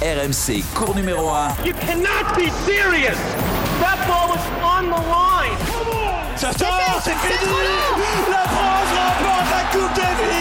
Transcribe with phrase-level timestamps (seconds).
[0.00, 1.64] RMC, cours numéro 1.
[1.64, 3.18] You cannot be serious.
[3.80, 5.56] That ball was on the line.
[6.36, 7.52] Ça sort, c'est fini
[8.30, 10.40] La France remporte la Coupe Davis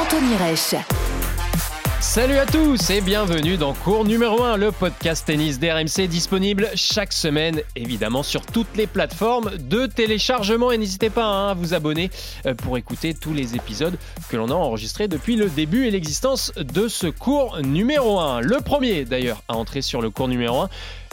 [0.00, 0.95] Anthony Reich.
[2.00, 7.14] Salut à tous et bienvenue dans cours numéro 1, le podcast tennis d'RMC disponible chaque
[7.14, 10.70] semaine, évidemment sur toutes les plateformes de téléchargement.
[10.70, 12.10] Et n'hésitez pas hein, à vous abonner
[12.44, 13.96] euh, pour écouter tous les épisodes
[14.28, 18.42] que l'on a enregistrés depuis le début et l'existence de ce cours numéro 1.
[18.42, 20.68] Le premier d'ailleurs à entrer sur le cours numéro 1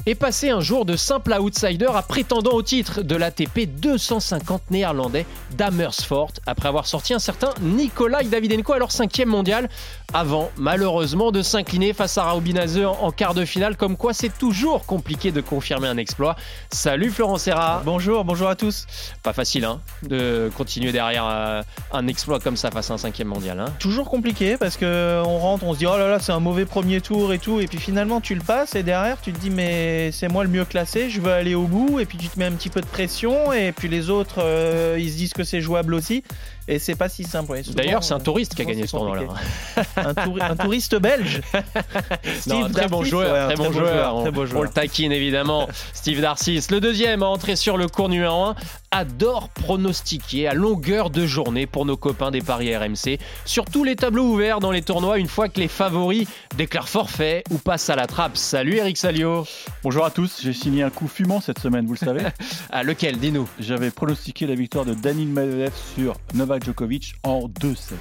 [0.06, 5.26] est passé un jour de simple outsider à prétendant au titre de l'ATP 250 néerlandais
[5.52, 9.70] d'Amersfoort après avoir sorti un certain Nikolai Davidenko alors cinquième mondial
[10.14, 14.86] avant malheureusement de s'incliner face à Raoubinaze en quart de finale comme quoi c'est toujours
[14.86, 16.36] compliqué de confirmer un exploit.
[16.70, 17.82] Salut Florent Serra.
[17.86, 18.86] Bonjour, bonjour à tous.
[19.24, 21.62] Pas facile hein, de continuer derrière euh,
[21.94, 23.60] un exploit comme ça face à un cinquième mondial.
[23.60, 23.74] Hein.
[23.80, 26.66] Toujours compliqué parce que on rentre, on se dit oh là là c'est un mauvais
[26.66, 29.50] premier tour et tout et puis finalement tu le passes et derrière tu te dis
[29.50, 32.40] mais c'est moi le mieux classé, je veux aller au bout, et puis tu te
[32.40, 35.44] mets un petit peu de pression, et puis les autres, euh, ils se disent que
[35.44, 36.24] c'est jouable aussi.
[36.68, 37.60] Et c'est pas si simple.
[37.76, 39.24] D'ailleurs, c'est un touriste qui a gagné ce tournoi-là.
[39.98, 41.42] un, touriste belge.
[42.40, 45.68] Steve très, bon joueur, très, bon joueur, On, le taquine évidemment.
[45.94, 48.56] Steve Darcis, le deuxième à entrer sur le cours numéro 1,
[48.94, 53.96] adore pronostiquer à longueur de journée pour nos copains des paris RMC sur tous les
[53.96, 56.28] tableaux ouverts dans les tournois une fois que les favoris
[56.58, 58.38] déclarent forfait ou passent à la trappe.
[58.38, 59.48] Salut Eric Salio.
[59.84, 62.22] Bonjour à tous, j'ai signé un coup fumant cette semaine, vous le savez.
[62.70, 63.50] à lequel Dis-nous.
[63.60, 67.94] J'avais pronostiqué la victoire de Danil Medvedev sur Novak Djokovic en 2-7.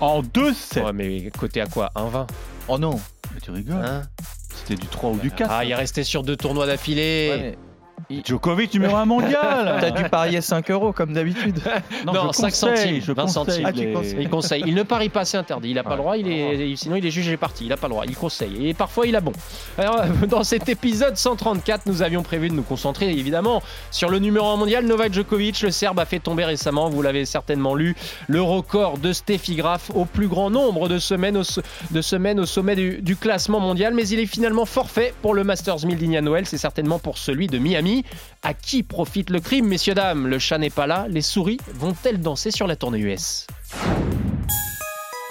[0.00, 1.90] En 2-7 Ouais, mais côté à quoi?
[1.94, 2.26] 1-20
[2.66, 3.00] Oh non
[3.34, 4.02] Mais tu rigoles hein?
[4.52, 5.48] C'était du 3 ou du 4.
[5.48, 7.54] Ah, il est resté sur deux tournois d'affilée.
[8.24, 11.60] Djokovic numéro 1 mondial T'as dû parier 5 euros comme d'habitude.
[12.06, 13.64] Non, 5 centimes, je 20 centimes.
[13.66, 14.64] Ah, il conseille.
[14.66, 15.70] Il ne parie pas, c'est interdit.
[15.70, 16.76] Il n'a pas le droit, il est...
[16.76, 17.64] sinon il est jugé parti.
[17.64, 18.68] Il n'a pas le droit, il conseille.
[18.68, 19.32] Et parfois il a bon.
[19.78, 24.46] Alors, dans cet épisode 134, nous avions prévu de nous concentrer évidemment sur le numéro
[24.48, 25.62] 1 mondial, Novak Djokovic.
[25.62, 27.96] Le Serbe a fait tomber récemment, vous l'avez certainement lu,
[28.28, 31.42] le record de Steffi Graf au plus grand nombre de semaines au,
[31.90, 33.94] de semaines au sommet du, classement mondial.
[33.94, 36.46] Mais il est finalement forfait pour le Masters 1000 d'Indian Noël.
[36.46, 37.89] C'est certainement pour celui de Miami.
[38.42, 40.26] À qui profite le crime, messieurs, dames?
[40.26, 43.46] Le chat n'est pas là, les souris vont-elles danser sur la tournée US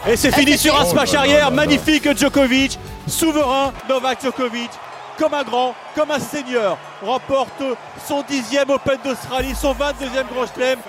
[0.07, 2.77] Et c'est fini sur un smash arrière, magnifique Djokovic,
[3.07, 4.69] souverain Novak Djokovic,
[5.17, 7.63] comme un grand, comme un seigneur, remporte
[8.07, 10.79] son dixième Open d'Australie, son 22e Grand Chelem.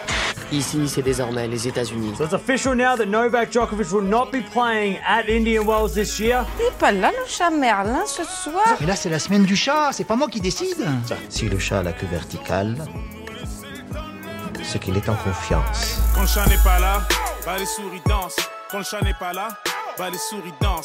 [0.53, 2.15] Ici, c'est désormais les États-Unis.
[2.19, 6.19] So it's official now that Novak Djokovic will not be playing at Indian Wells this
[6.19, 6.45] year.
[6.59, 8.65] Il n'est pas là le chat Merlin ce soir.
[8.81, 10.85] Mais là, c'est la semaine du chat, c'est pas moi qui décide.
[11.29, 12.77] Si le chat a la queue verticale,
[14.65, 16.01] c'est qu'il est en confiance.
[16.15, 17.03] Quand le chat n'est pas là,
[17.47, 18.37] bah les souris dansent.
[18.73, 19.49] Quand le chat n'est pas là,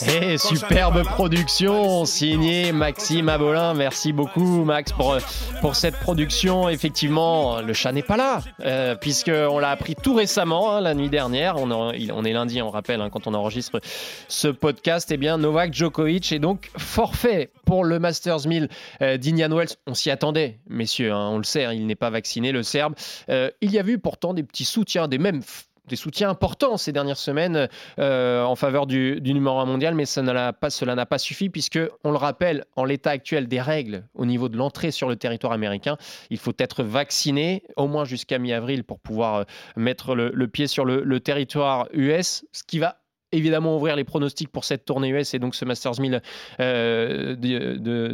[0.07, 3.73] et eh, superbe production signée Maxime Abolin.
[3.73, 5.17] Merci beaucoup Max pour,
[5.61, 6.69] pour cette production.
[6.69, 11.09] Effectivement, le chat n'est pas là, euh, puisqu'on l'a appris tout récemment, hein, la nuit
[11.09, 11.57] dernière.
[11.57, 13.79] On, on, est lundi, on rappelle, hein, quand on enregistre
[14.27, 15.11] ce podcast.
[15.11, 18.69] Eh bien, Novak Djokovic est donc forfait pour le Masters 1000
[19.01, 19.75] euh, d'Indian Wells.
[19.87, 22.95] On s'y attendait, messieurs, hein, on le sait, il n'est pas vacciné, le Serbe.
[23.29, 25.41] Euh, il y a eu pourtant des petits soutiens, des mêmes
[25.87, 27.67] des soutiens importants ces dernières semaines
[27.99, 30.53] euh, en faveur du, numéro 1 mondial, mais cela
[30.95, 34.57] n'a pas suffi puisque, on le rappelle, en l'état actuel des règles au niveau de
[34.57, 35.97] l'entrée sur le territoire américain,
[36.29, 39.43] il faut être vacciné au moins jusqu'à mi-avril pour pouvoir euh,
[39.75, 42.97] mettre le, pied sur le, territoire US, ce qui va
[43.31, 46.21] évidemment ouvrir les pronostics pour cette tournée US et donc ce Masters 1000
[46.59, 47.35] euh,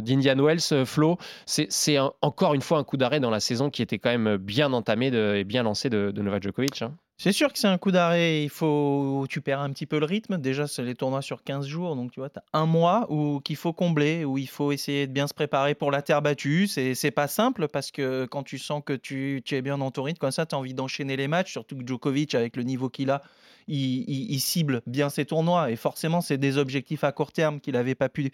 [0.00, 1.18] d'Indian Wells, Flo.
[1.46, 4.72] C'est encore une fois un coup d'arrêt dans la saison qui était quand même bien
[4.72, 6.82] entamée et bien lancée de, Novak Djokovic.
[6.82, 6.96] Hein.
[7.22, 8.42] C'est sûr que c'est un coup d'arrêt.
[8.42, 10.38] Il faut, tu perds un petit peu le rythme.
[10.38, 13.38] Déjà, c'est les tournois sur 15 jours, donc tu vois, tu as un mois où
[13.38, 16.66] qu'il faut combler, où il faut essayer de bien se préparer pour la terre battue.
[16.66, 19.92] C'est, c'est pas simple parce que quand tu sens que tu, tu es bien dans
[19.92, 21.52] ton rythme, comme ça, tu as envie d'enchaîner les matchs.
[21.52, 23.22] Surtout que Djokovic, avec le niveau qu'il a,
[23.68, 27.94] il, cible bien ses tournois et forcément, c'est des objectifs à court terme qu'il n'avait
[27.94, 28.32] pas pu,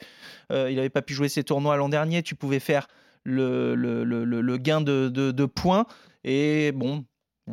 [0.50, 2.22] euh, il pas pu jouer ses tournois l'an dernier.
[2.22, 2.88] Tu pouvais faire
[3.22, 5.84] le, le, le, le gain de, de, de points.
[6.24, 7.04] Et bon,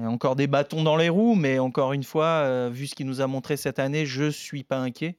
[0.03, 3.21] encore des bâtons dans les roues, mais encore une fois, euh, vu ce qu'il nous
[3.21, 5.17] a montré cette année, je suis pas inquiet.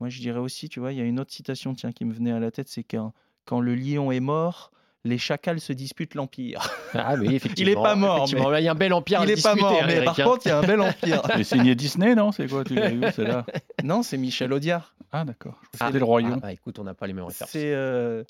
[0.00, 2.12] Moi, je dirais aussi, tu vois, il y a une autre citation tiens, qui me
[2.12, 3.12] venait à la tête, c'est quand,
[3.44, 4.72] quand le lion est mort,
[5.04, 6.60] les chacals se disputent l'empire.
[6.94, 7.70] Ah oui, effectivement.
[7.70, 8.28] il est pas mort.
[8.32, 8.60] Mais...
[8.60, 10.48] Il y a un bel empire il à est pas mort, mais par contre, il
[10.50, 11.22] y a un bel empire.
[11.36, 12.32] C'est signé Disney, non?
[12.32, 13.44] C'est quoi tu l'as vu, c'est là
[13.84, 14.94] Non, c'est Michel Audiard.
[15.10, 15.60] Ah d'accord.
[15.80, 16.34] Ah, c'était le royaume.
[16.38, 17.50] Ah, bah, écoute, on n'a pas les mêmes références.
[17.50, 18.24] C'est euh,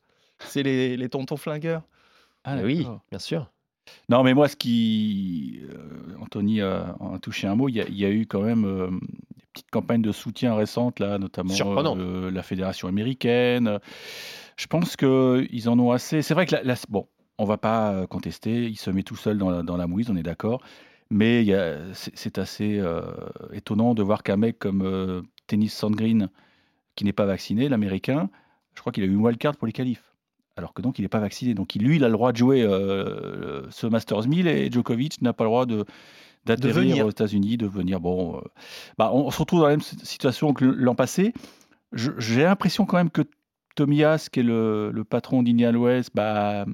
[0.56, 1.83] les, les tontons flingueurs.
[2.45, 3.51] Ah oui, bien sûr.
[4.08, 5.61] Non, mais moi, ce qui.
[5.70, 7.69] Euh, Anthony a, touché un mot.
[7.69, 11.55] Il y, a, eu quand même euh, des petites campagnes de soutien récentes, là, notamment
[11.96, 13.79] euh, la fédération américaine.
[14.56, 16.23] Je pense qu'ils en ont assez.
[16.23, 17.08] C'est vrai que la, la- bon,
[17.38, 20.11] on va pas euh, contester, il se met tout seul dans la, dans la mouise,
[20.11, 20.62] on est d'accord.
[21.11, 21.44] Mais
[21.93, 22.82] c'est assez
[23.52, 26.31] étonnant de voir qu'un mec comme Tennis Sandgren,
[26.96, 28.31] qui n'est pas vacciné, l'américain,
[28.75, 30.12] je crois qu'il a eu une wildcard pour les qualifs.
[30.56, 31.54] Alors que donc il n'est pas vacciné.
[31.54, 35.32] Donc lui, il a le droit de jouer euh, ce Masters 1000 et Djokovic n'a
[35.32, 35.84] pas le droit de
[36.44, 37.06] d'atterrir venir.
[37.06, 38.00] aux États-Unis, de venir.
[38.00, 38.40] Bon, euh,
[38.99, 41.32] bah, on, on se retrouve dans la même si- situation que l'an passé.
[41.93, 43.22] J'ai l'impression quand même que
[43.76, 46.66] Tomias, qui est le, le patron d'Indian Wells, bah,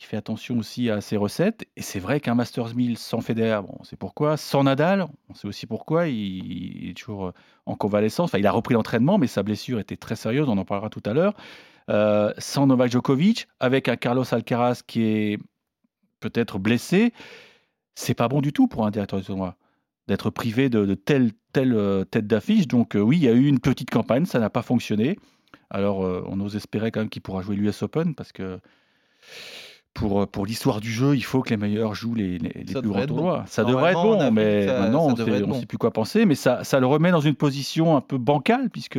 [0.00, 1.66] il fait attention aussi à ses recettes.
[1.76, 4.36] Et c'est vrai qu'un Masters 1000 sans Federer, bon, on sait pourquoi.
[4.36, 6.06] Sans Nadal, on sait aussi pourquoi.
[6.08, 6.14] Il,
[6.84, 7.32] il est toujours
[7.66, 8.30] en convalescence.
[8.30, 10.48] Enfin, il a repris l'entraînement, mais sa blessure était très sérieuse.
[10.48, 11.34] On en parlera tout à l'heure.
[11.88, 15.38] Euh, sans Novak Djokovic, avec un Carlos Alcaraz qui est
[16.20, 17.12] peut-être blessé,
[17.94, 19.56] c'est pas bon du tout pour un directeur de tournoi
[20.06, 22.66] d'être privé de, de telle, telle euh, tête d'affiche.
[22.66, 25.18] Donc euh, oui, il y a eu une petite campagne, ça n'a pas fonctionné.
[25.70, 28.58] Alors on ose espérer quand même qu'il pourra jouer l'US Open parce que
[29.94, 32.80] pour, pour l'histoire du jeu, il faut que les meilleurs jouent les, les, les Ça
[32.80, 33.38] plus grands tournois.
[33.40, 33.46] bon.
[33.46, 35.60] Ça devrait être bon, mais maintenant on devrait sait, bon.
[35.60, 36.24] sait plus quoi penser.
[36.26, 38.98] Mais ça, ça le remet dans une position un peu bancale puisque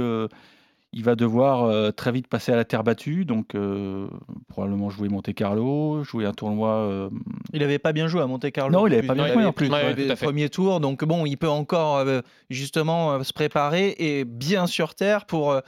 [0.91, 4.07] il va devoir euh, très vite passer à la terre battue, donc euh,
[4.47, 6.69] probablement jouer Monte Carlo, jouer un tournoi.
[6.69, 7.09] euh,
[7.53, 8.71] Il avait pas bien joué à Monte Carlo.
[8.71, 9.07] Non, il en avait plus.
[9.07, 9.69] pas bien joué en plus.
[9.69, 10.25] Ouais, le tout à fait.
[10.25, 14.95] premier tour, donc bon, il peut encore euh, justement euh, se préparer et bien sur
[14.95, 15.51] terre pour.
[15.51, 15.61] euh,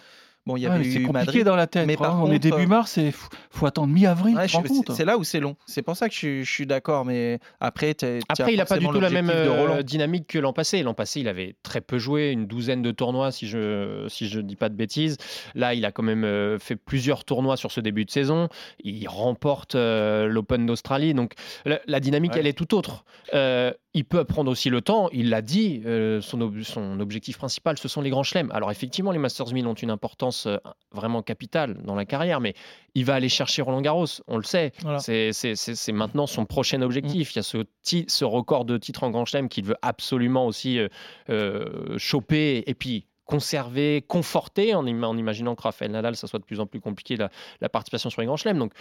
[0.45, 1.43] bon, il y Ouais, avait eu c'est compliqué Madrid.
[1.45, 1.87] dans la tête.
[1.87, 4.35] mais par on est contre, début euh, mars et faut, faut attendre mi-avril.
[4.35, 5.55] Ouais, c'est- là où c'est long.
[5.65, 8.87] C'est pour ça que je, suis- je suis d'accord, mais après, il n'a pas du
[8.87, 10.83] tout la même euh, dynamique que l'an passé.
[10.83, 14.39] L'an passé, il avait très peu joué, une douzaine de tournois, si je si je
[14.39, 15.17] dis pas de bêtises.
[15.55, 18.47] Là, il a quand même euh, fait plusieurs tournois sur ce début de saison.
[18.83, 21.33] Il remporte euh, l'Open d'Australie, donc
[21.65, 22.39] la, la dynamique, Ouais.
[22.39, 23.03] elle est tout autre.
[23.33, 25.09] Euh, il peut prendre aussi le temps.
[25.11, 25.81] Il l'a dit.
[25.85, 28.49] euh, son, ob- son objectif principal, ce sont les grands chelems.
[28.51, 30.57] Alors effectivement, les Masters 1000 ont une importance euh,
[30.91, 32.53] vraiment capitale dans la carrière, mais
[32.95, 34.05] il va aller chercher Roland Garros.
[34.27, 34.71] On le sait.
[34.81, 34.99] Voilà.
[34.99, 37.33] C'est- maintenant son prochain objectif.
[37.33, 40.87] Il y a ce, record de titres en Grand Chelem qu'il veut absolument aussi euh,
[41.29, 46.39] euh, choper et puis conserver, conforter en, im- en imaginant que Rafael Nadal, ça soit
[46.39, 47.29] de plus en plus compliqué la,
[47.61, 48.59] la participation sur les Grands Chelems.
[48.59, 48.73] Donc,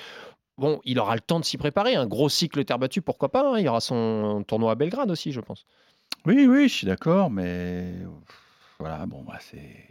[0.59, 1.95] bon, il aura le temps de s'y préparer.
[1.95, 3.59] Un gros cycle terre battue, pourquoi pas hein.
[3.59, 5.67] Il y aura son tournoi à Belgrade aussi, je pense.
[6.27, 7.93] Oui, oui, je suis d'accord, mais
[8.81, 9.87] voilà, bon, bah, c'est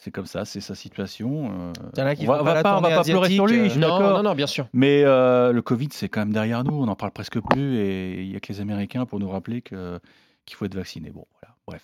[0.00, 1.72] c'est comme ça, c'est sa situation.
[1.98, 4.22] euh, on va, va pas, on va tournée pas pleurer sur lui, je Non, non,
[4.22, 4.68] non, bien sûr.
[4.72, 8.22] Mais euh, le Covid, c'est quand même derrière nous, on en parle presque plus, et
[8.22, 9.98] il y a que les Américains pour nous rappeler que
[10.46, 11.10] qu'il faut être vacciné.
[11.10, 11.82] Bon, voilà, bref.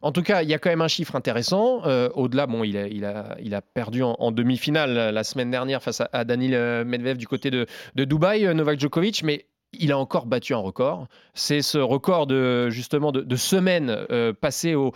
[0.00, 1.82] En tout cas, il y a quand même un chiffre intéressant.
[1.84, 5.50] Euh, Au-delà, bon, il a, il a, il a perdu en, en demi-finale la semaine
[5.50, 9.44] dernière face à, à Daniil euh, Medvedev du côté de, de Dubaï, Novak Djokovic, mais
[9.72, 11.08] il a encore battu un record.
[11.34, 14.92] C'est ce record de justement de, de semaine euh, passé au,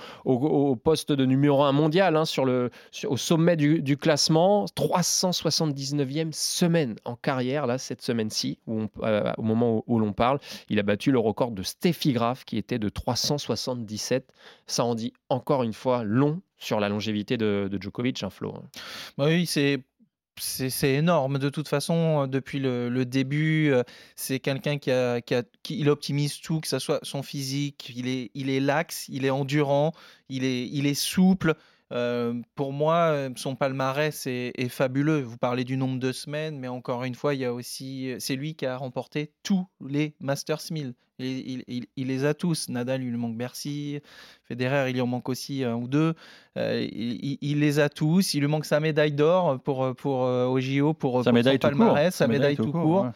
[0.76, 2.70] poste de numéro 1 mondial hein, sur le,
[3.06, 4.64] au sommet du, du classement.
[4.76, 10.40] 379e semaine en carrière, là, cette semaine-ci, euh, au moment où, l'on parle.
[10.69, 14.26] Il a battu le record de Steffi Graf qui était de 377.
[14.66, 18.54] Ça en dit encore une fois long sur la longévité de, Djokovic, un Flo.
[18.56, 18.62] hein.
[19.19, 19.80] Bah oui, c'est.
[20.38, 23.73] C'est énorme de toute façon depuis le, début.
[24.17, 27.93] C'est quelqu'un qui, a, qui, a- qui- il optimise tout, que ce soit son physique,
[27.94, 29.93] il est, il est laxe, il est endurant,
[30.31, 31.55] il est, il est souple.
[31.93, 35.20] Euh, pour moi, son palmarès est, est fabuleux.
[35.20, 38.34] Vous parlez du nombre de semaines, mais encore une fois, il y a aussi, c'est
[38.37, 40.94] lui qui a remporté tous les Masters 1000.
[41.19, 42.69] Il, il- il- il les a tous.
[42.70, 44.01] Nadal, il lui manque Bercy.
[44.44, 46.15] Federer, il lui en manque aussi un ou deux.
[46.56, 48.34] Euh, il, les a tous.
[48.34, 51.58] Il lui manque sa médaille d'or pour, pour, euh, au JO pour, Sa pour médaille
[51.63, 51.79] son court.
[51.79, 53.03] palmarès, sa médaille tout court.
[53.03, 53.11] ouais.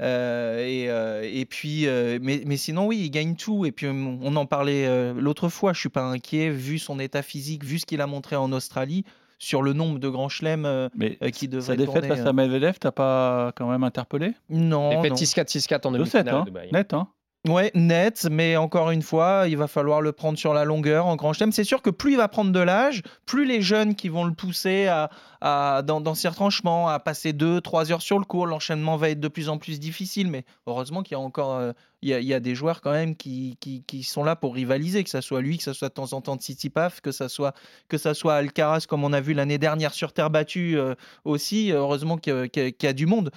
[0.00, 3.64] Euh, et, euh, et puis, euh, mais, mais sinon, oui, il gagne tout.
[3.66, 5.72] Et puis, on en parlait euh, l'autre fois.
[5.72, 9.04] Je suis pas inquiet vu son état physique, vu ce qu'il a montré en Australie
[9.38, 12.08] sur le nombre de grands chelems euh, Mais euh, qui sa devrait défaite tourner.
[12.08, 14.34] face à Medvedev, t'as pas quand même interpellé?
[14.50, 15.16] Non, Défaite non.
[15.16, 16.68] 6-4, 6-4 en 2-7, demi-finale hein, à Dubaï.
[16.72, 16.92] net.
[16.94, 17.08] Hein.
[17.48, 21.16] Ouais, net, mais encore une fois, il va falloir le prendre sur la longueur en
[21.16, 21.52] grand chelem.
[21.52, 24.34] C'est sûr que plus il va prendre de l'âge, plus les jeunes qui vont le
[24.34, 25.08] pousser à,
[25.40, 29.28] dans, dans ses retranchements, à passer 2-3 heures sur le cours, l'enchaînement va être de
[29.28, 30.28] plus en plus difficile.
[30.30, 33.56] Mais heureusement qu'il y a encore euh, il y, a, des joueurs quand même qui,
[34.04, 36.36] sont là pour rivaliser, que ce soit lui, que ce soit de temps en temps
[36.36, 37.54] que ce soit,
[37.88, 40.94] que ça soit Alcaraz, comme on a vu l'année dernière sur terre battue euh,
[41.24, 41.72] aussi.
[41.72, 43.30] Heureusement qu'il y, a- du monde.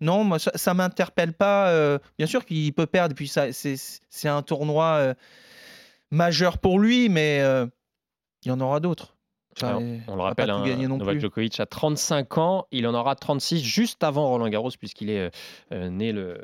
[0.00, 1.68] Non, moi, ça, ça m'interpelle pas.
[1.68, 5.14] euh, bien sûr qu'il peut perdre, puis ça, c'est, un tournoi
[6.10, 7.42] majeur pour lui, mais
[8.44, 9.15] il y en aura d'autres.
[9.62, 14.04] Alors, on le rappelle, hein, Novak Djokovic a 35 ans, il en aura 36 juste
[14.04, 15.30] avant Roland Garros puisqu'il est
[15.72, 16.38] euh, né le,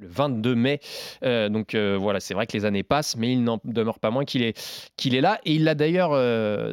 [0.00, 0.80] 22 mai.
[1.24, 4.10] Euh, donc euh, voilà, c'est vrai que les années passent, mais il n'en demeure pas
[4.10, 4.58] moins qu'il est,
[4.96, 5.40] qu'il est là.
[5.44, 6.16] Et il l'a d'ailleurs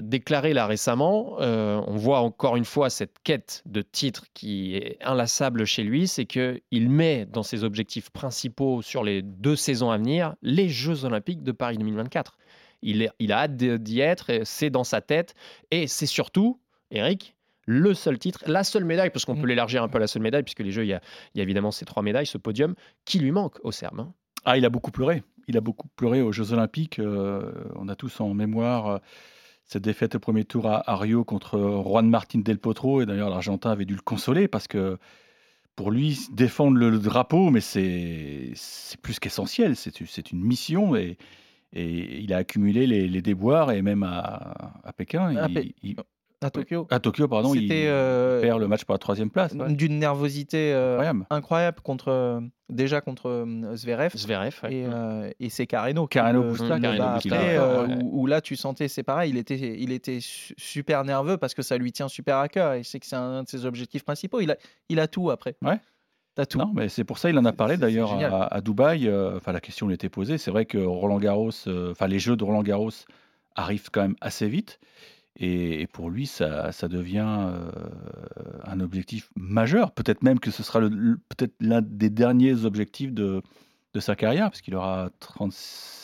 [0.01, 1.35] déclaré là récemment.
[1.39, 6.25] on voit encore une fois cette quête de titre qui est inlassable chez lui, c'est
[6.25, 11.43] qu'il met dans ses objectifs principaux sur les deux saisons à venir les Jeux Olympiques
[11.43, 12.37] de Paris 2024.
[12.85, 15.33] Il, a hâte d'y être, c'est dans sa tête.
[15.71, 16.59] Et c'est surtout,
[16.91, 19.47] Eric, le seul titre, la seule médaille, parce qu'on peut mm.
[19.47, 21.01] l'élargir un peu à la seule médaille, puisque les Jeux, il y a,
[21.35, 22.75] évidemment ces trois médailles, ce podium,
[23.05, 23.99] qui lui manque au CERN.
[23.99, 24.13] Hein.
[24.45, 25.23] Ah, il a beaucoup pleuré.
[25.47, 26.99] Il a beaucoup pleuré aux Jeux Olympiques.
[26.99, 28.97] Euh, on a tous en mémoire euh,
[29.63, 33.01] cette défaite au premier tour à, Rio contre Juan Martin Del Potro.
[33.01, 34.97] Et d'ailleurs, l'Argentin avait dû le consoler parce que
[35.75, 38.53] pour lui, défendre le, drapeau, mais c'est
[39.01, 39.75] plus qu'essentiel.
[39.75, 41.17] C'est une mission et
[41.73, 45.35] et il a accumulé les, déboires et même à, Pékin.
[46.41, 46.87] À Tokyo.
[46.91, 49.55] À Tokyo, pardon, il euh, perd le match pour la troisième place.
[49.55, 51.81] D'une nervosité euh, incroyable.
[51.81, 54.11] contre euh, déjà contre Zverev.
[54.15, 54.85] Zverev, et,
[55.39, 56.07] et c'est Carreno.
[56.07, 56.53] Carreno
[58.11, 61.77] où, là tu sentais, c'est pareil, il était, il était super nerveux parce que ça
[61.77, 64.41] lui tient super à cœur et c'est que c'est un de ses objectifs principaux.
[64.41, 64.57] Il a,
[64.89, 65.55] il a tout après.
[65.63, 65.79] Ouais.
[66.55, 68.13] Non, mais c'est pour ça il en a parlé d'ailleurs
[68.51, 69.07] à, Dubaï.
[69.07, 70.37] Euh, enfin, la question lui était posée.
[70.37, 72.91] C'est vrai que Roland Garros, euh, enfin les Jeux de Roland Garros
[73.55, 74.79] arrivent quand même assez vite.
[75.37, 77.69] Et, pour lui, ça, ça devient euh,
[78.63, 79.91] un objectif majeur.
[79.91, 83.41] Peut-être même que ce sera le, peut-être l'un des derniers objectifs de,
[83.93, 85.53] de sa carrière, parce qu'il aura 30,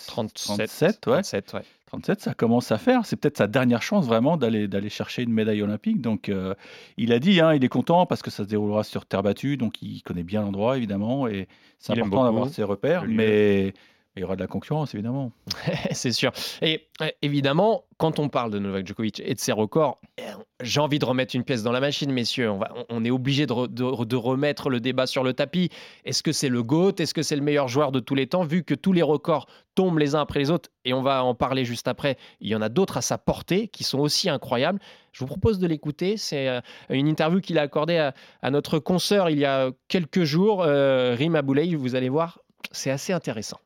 [0.08, 1.14] 37, 37, ouais.
[1.22, 1.62] 37, ouais.
[1.92, 3.06] 37, ça commence à faire.
[3.06, 6.00] C'est peut-être sa dernière chance vraiment d'aller d'aller chercher une médaille olympique.
[6.00, 6.54] Donc, euh,
[6.96, 9.58] il a dit, hein, il est content parce que ça se déroulera sur terre battue,
[9.58, 13.04] donc il connaît bien l'endroit évidemment, et c'est important d'avoir ses repères.
[13.10, 13.74] Mais
[14.18, 15.32] il y aura de la concurrence, évidemment.
[15.92, 16.32] c'est sûr.
[16.62, 16.90] Et
[17.22, 20.24] évidemment, quand on parle de Novak Djokovic et de ses records, eh,
[20.62, 22.52] j'ai envie de remettre une pièce dans la machine, messieurs.
[22.90, 25.70] On, est obligé de, remettre le débat sur le tapis.
[26.04, 26.96] Est-ce que c'est le GOAT?
[27.00, 28.44] Est-ce que c'est le meilleur joueur de tous les temps?
[28.44, 31.34] Vu que tous les records tombent les uns après les autres, et on va en
[31.34, 34.80] parler juste après, il y en a d'autres à sa portée qui sont aussi incroyables.
[35.14, 36.18] Je vous propose de l'écouter.
[36.18, 40.64] C'est euh, une interview qu'il a accordée à, notre consoeur il y a quelques jours,
[40.64, 41.42] euh, Rima.
[41.42, 42.40] Vous allez voir,
[42.72, 43.60] c'est assez intéressant.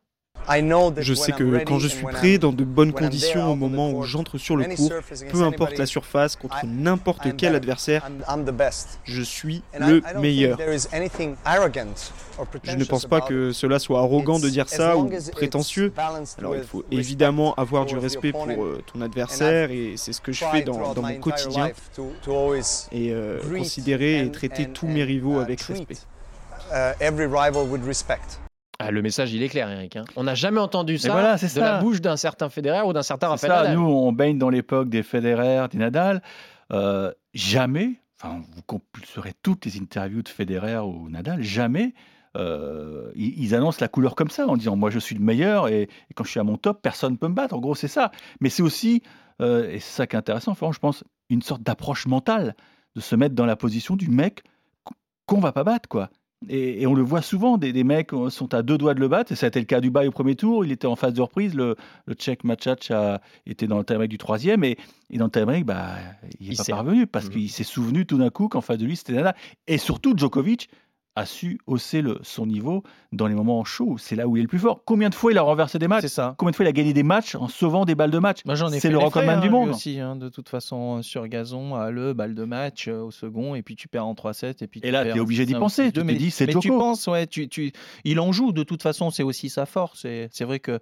[0.97, 4.37] Je sais que quand je suis prêt, dans de bonnes conditions au moment où j'entre
[4.37, 4.91] sur le court,
[5.31, 8.09] peu importe la surface, contre n'importe quel adversaire,
[9.03, 10.57] je suis le meilleur.
[12.63, 15.93] Je ne pense pas que cela soit arrogant de dire ça ou prétentieux.
[16.37, 20.31] Alors il faut évidemment avoir du respect pour euh, ton adversaire et c'est ce que
[20.31, 21.71] je fais dans, mon quotidien.
[22.91, 25.95] et euh, considérer et traiter tous mes rivaux avec respect.
[28.79, 29.95] Ah, le message, il est clair, Eric.
[29.95, 30.05] Hein.
[30.15, 33.51] On n'a jamais entendu ça de la bouche d'un certain Federer ou d'un certain Rafael
[33.51, 33.75] Nadal.
[33.75, 36.21] Nous, on baigne dans l'époque des Federer, des Nadal.
[36.73, 41.93] Euh, jamais, enfin, vous compulserez toutes les interviews de Federer ou Nadal, jamais
[42.35, 45.87] euh, ils, annoncent la couleur comme ça en disant moi je suis le meilleur et,
[46.15, 48.11] quand je suis à mon top personne ne peut me battre en gros c'est ça
[48.41, 49.03] mais c'est aussi
[49.41, 52.57] euh, et c'est ça qui est intéressant je pense une sorte d'approche mentale
[52.95, 54.43] de se mettre dans la position du mec
[55.27, 56.09] qu'on va pas battre quoi
[56.49, 59.31] et, on le voit souvent, des, mecs sont à deux doigts de le battre.
[59.31, 60.65] Et ça a été le cas du Dubaï au premier tour.
[60.65, 61.53] Il était en phase de reprise.
[61.53, 61.75] Le,
[62.05, 62.91] le Tchèque Machac
[63.45, 64.63] était dans le tie du troisième.
[64.63, 64.77] Et,
[65.09, 65.95] et dans le tie bah,
[66.39, 67.31] il n'est pas parvenu parce mmh.
[67.31, 69.35] qu'il s'est souvenu tout d'un coup qu'en face de lui, c'était Nada.
[69.67, 70.69] Et surtout, Djokovic,
[71.15, 73.97] a su hausser le, son niveau dans les moments chauds.
[73.97, 74.81] C'est là où il est le plus fort.
[74.85, 76.35] Combien de fois il a renversé des matchs C'est ça.
[76.37, 78.41] Combien de fois il a gagné des matchs en sauvant des balles de match
[78.79, 79.69] C'est le recordman du monde.
[79.69, 83.55] aussi, hein, de toute façon, sur gazon, à le balle de match euh, au second,
[83.55, 84.63] et puis tu perds en 3-7.
[84.63, 85.91] Et, puis et là, tu es obligé d'y penser.
[85.91, 87.71] Tu te dis, c'est Mais tu penses, ouais, tu, tu,
[88.03, 88.51] il en joue.
[88.51, 90.05] De toute façon, c'est aussi sa force.
[90.31, 90.79] C'est vrai que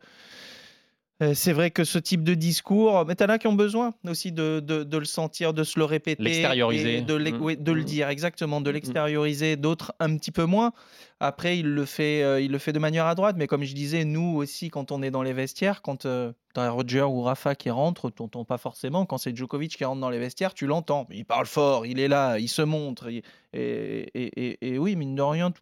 [1.33, 4.59] c'est vrai que ce type de discours, mais t'en as qui ont besoin aussi de,
[4.59, 6.23] de, le sentir, de se le répéter.
[6.23, 7.01] L'extérioriser.
[7.01, 7.55] De, mmh.
[7.55, 7.85] de, le mmh.
[7.85, 8.73] dire, exactement, de mmh.
[8.73, 10.73] l'extérioriser, d'autres un petit peu moins.
[11.19, 13.73] Après, il le, fait, euh, il le fait de manière à droite, mais comme je
[13.73, 17.21] disais, nous aussi, quand on est dans les vestiaires, quand euh, tu as Roger ou
[17.21, 19.05] Rafa qui rentre, tu n'entends pas forcément.
[19.05, 21.07] Quand c'est Djokovic qui rentre dans les vestiaires, tu l'entends.
[21.11, 23.07] Il parle fort, il est là, il se montre.
[23.07, 25.53] et, et, oui, mine de rien,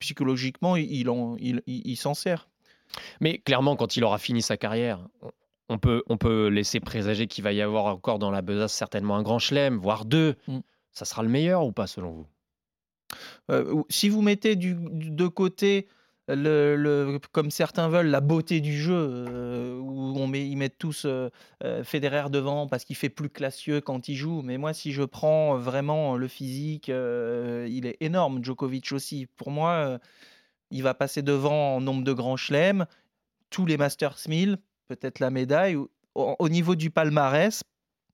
[0.00, 1.08] psychologiquement, il,
[1.38, 2.48] il, il s'en sert.
[3.20, 5.06] Mais clairement, quand il aura fini sa carrière,
[5.68, 9.16] on peut, on peut laisser présager qu'il va y avoir encore dans la besace certainement
[9.16, 10.36] un grand chelem, voire deux.
[10.46, 10.58] Mm.
[10.92, 12.26] Ça sera le meilleur ou pas selon vous?
[13.50, 15.88] Euh, Si vous mettez du, de côté,
[16.28, 21.04] le, comme certains veulent, la beauté du jeu, euh, où on met, ils mettent tous
[21.04, 21.30] euh,
[21.82, 24.42] Federer devant parce qu'il fait plus classieux quand il joue.
[24.42, 28.42] Mais moi, si je prends vraiment le physique, il est énorme.
[28.44, 29.26] Djokovic aussi.
[29.36, 29.98] Pour moi
[30.74, 32.84] il va passer devant en nombre de grands chelems,
[33.48, 35.76] tous les Masters 1000, peut-être la médaille.
[36.16, 37.62] Au, niveau du palmarès,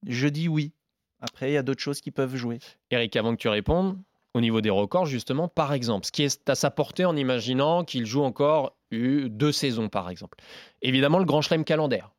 [0.06, 0.72] je dis oui.
[1.20, 2.58] Après, il y a d'autres choses qui peuvent jouer.
[2.90, 3.98] Eric, avant que tu répondes,
[4.34, 7.82] au niveau des records, justement, par exemple, ce qui est à sa portée en imaginant
[7.82, 10.38] qu'il joue encore deux saisons, par exemple.
[10.82, 12.10] Évidemment, le Grand Chelem calendaire.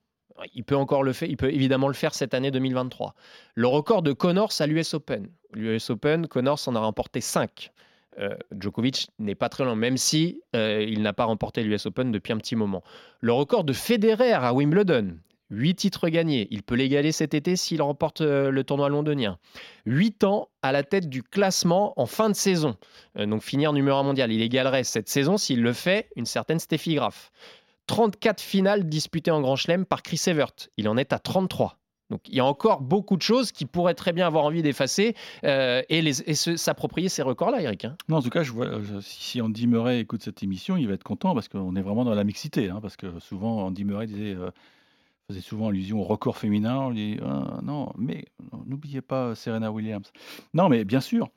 [0.56, 3.14] Il peut encore le faire, il peut évidemment le faire cette année 2023.
[3.54, 5.30] Le record de Connors à l'US Open.
[5.54, 7.72] L'US Open, Connors en a remporté 5.
[8.20, 12.12] Euh, Djokovic n'est pas très loin, même si euh, il n'a pas remporté l'US Open
[12.12, 12.84] depuis un petit moment.
[13.20, 15.18] Le record de Federer à Wimbledon,
[15.50, 16.48] 8 titres gagnés.
[16.52, 19.38] Il peut l'égaler cet été s'il remporte euh, le tournoi londonien.
[19.86, 22.76] 8 ans à la tête du classement en fin de saison.
[23.16, 24.32] donc finir numéro 1 mondial.
[24.32, 27.32] Il égalerait cette saison s'il le fait une certaine Steffi Graf.
[27.88, 30.54] 34 finales disputées en Grand Chelem par Chris Evert.
[30.78, 31.81] Il en est à 33.
[32.12, 35.16] Donc il y a encore beaucoup de choses qui pourraient très bien avoir envie d'effacer
[35.44, 37.86] euh, et, s'approprier ces records-là, Eric.
[37.86, 37.96] Hein.
[38.10, 38.68] Non, en tout cas, vois,
[39.02, 42.14] si Andy Murray écoute cette émission, il va être content parce qu'on est vraiment dans
[42.14, 42.70] la mixité.
[42.70, 44.52] Hein, parce que souvent, Andy Murray euh,
[45.28, 46.78] faisait souvent allusion au record féminin.
[46.80, 47.18] On dit
[47.64, 48.26] non, mais
[48.68, 50.12] n'oubliez pas Serena Williams.
[50.54, 51.30] Non, mais bien sûr.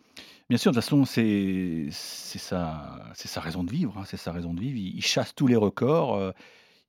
[0.51, 3.97] Bien sûr, de toute façon, c'est sa, raison de vivre.
[3.97, 4.77] Hein, c'est sa raison de vivre.
[4.77, 6.17] Il, chasse tous les records.
[6.17, 6.33] Euh,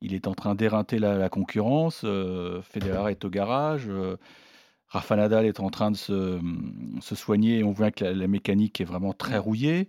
[0.02, 2.02] il est en train d'éreinter la, concurrence.
[2.04, 3.86] Euh, Federer est au garage.
[3.88, 4.18] Euh,
[4.96, 6.40] Rafa Nadal est en train de se,
[7.02, 7.64] se soigner.
[7.64, 9.88] On voit que la, mécanique est vraiment très rouillée.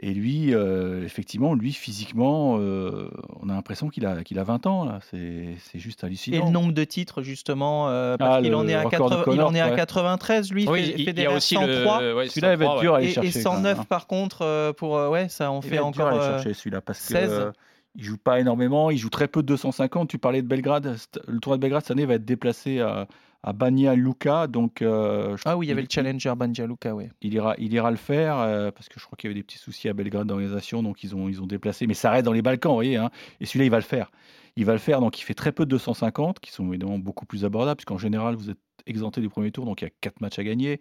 [0.00, 3.08] Et lui, euh, effectivement, lui, physiquement, euh,
[3.40, 4.98] on a l'impression qu'il a, qu'il a 20 ans.
[5.10, 6.36] C'est, juste hallucinant.
[6.38, 8.84] Et le nombre de titres, justement, euh, parce ah, qu'il en est, à,
[9.32, 10.66] il en est à 93, lui.
[10.66, 11.98] Oui, il y a aussi 103.
[11.98, 13.38] celui-là, il va être dur à aller chercher.
[13.38, 14.92] Et 109, par contre, pour.
[15.10, 15.92] ouais, ça en fait encore.
[15.92, 17.52] Dur à aller chercher celui-là parce 16.
[17.94, 20.08] Il joue pas énormément, il joue très peu de 250.
[20.08, 20.96] Tu parlais de Belgrade,
[21.28, 23.06] le tournoi de Belgrade cette année va être déplacé à,
[23.42, 24.46] à Banja Luka.
[24.46, 27.08] Donc, euh, ah oui, il y avait le challenger Banja Luka, oui.
[27.20, 29.44] Il ira, il ira le faire euh, parce que je crois qu'il y avait des
[29.44, 31.86] petits soucis à Belgrade d'organisation, donc ils ont, ils ont déplacé.
[31.86, 32.96] Mais ça reste dans les Balkans, vous voyez.
[32.96, 33.10] Hein.
[33.40, 34.10] et celui-là, il va le faire.
[34.56, 37.24] Il va le faire, donc il fait très peu de 250, qui sont évidemment beaucoup
[37.24, 40.20] plus abordables, puisqu'en général, vous êtes exempté du premier tour, donc il y a quatre
[40.20, 40.80] matchs à gagner.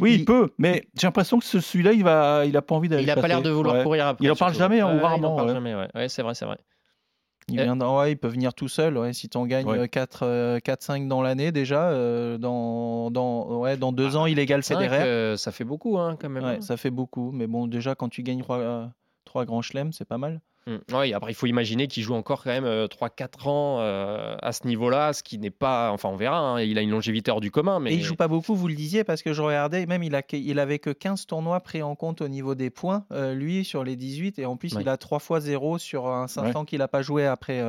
[0.00, 3.02] Oui, il, peut, mais j'ai l'impression que celui-là, il va, il a pas envie d'aller.
[3.02, 4.24] Il n'a pas l'air de vouloir courir après.
[4.24, 5.28] Il en parle jamais, hein, ou rarement.
[5.28, 6.08] Il en parle jamais, ouais.
[6.08, 6.58] c'est vrai, c'est vrai.
[7.48, 8.96] Il, ouais, il peut venir tout seul.
[8.96, 13.92] Ouais, si tu en gagnes 4-5 euh, dans l'année déjà, euh, dans, dans, ouais, dans
[13.92, 15.02] deux ah, ans, il égale Federer.
[15.02, 16.44] Euh, ça fait beaucoup hein, quand même.
[16.44, 16.60] Hein.
[16.60, 17.32] Ça fait beaucoup.
[17.32, 18.90] Mais bon, déjà, quand tu gagnes 3,
[19.24, 20.40] 3 grands chelems, c'est pas mal.
[20.70, 20.94] Mmh.
[20.94, 24.52] Oui, après, il faut imaginer qu'il joue encore quand même 3-4 euh, ans euh, à
[24.52, 25.90] ce niveau-là, ce qui n'est pas.
[25.90, 27.80] Enfin, on verra, hein, il a une longévité hors du commun.
[27.80, 27.92] Mais...
[27.92, 30.22] Et il joue pas beaucoup, vous le disiez, parce que je regardais, même il, a,
[30.32, 33.82] il avait que 15 tournois pris en compte au niveau des points, euh, lui, sur
[33.82, 36.88] les 18, et en plus, il a 3 fois 0 sur un 500 qu'il n'a
[36.88, 37.60] pas joué après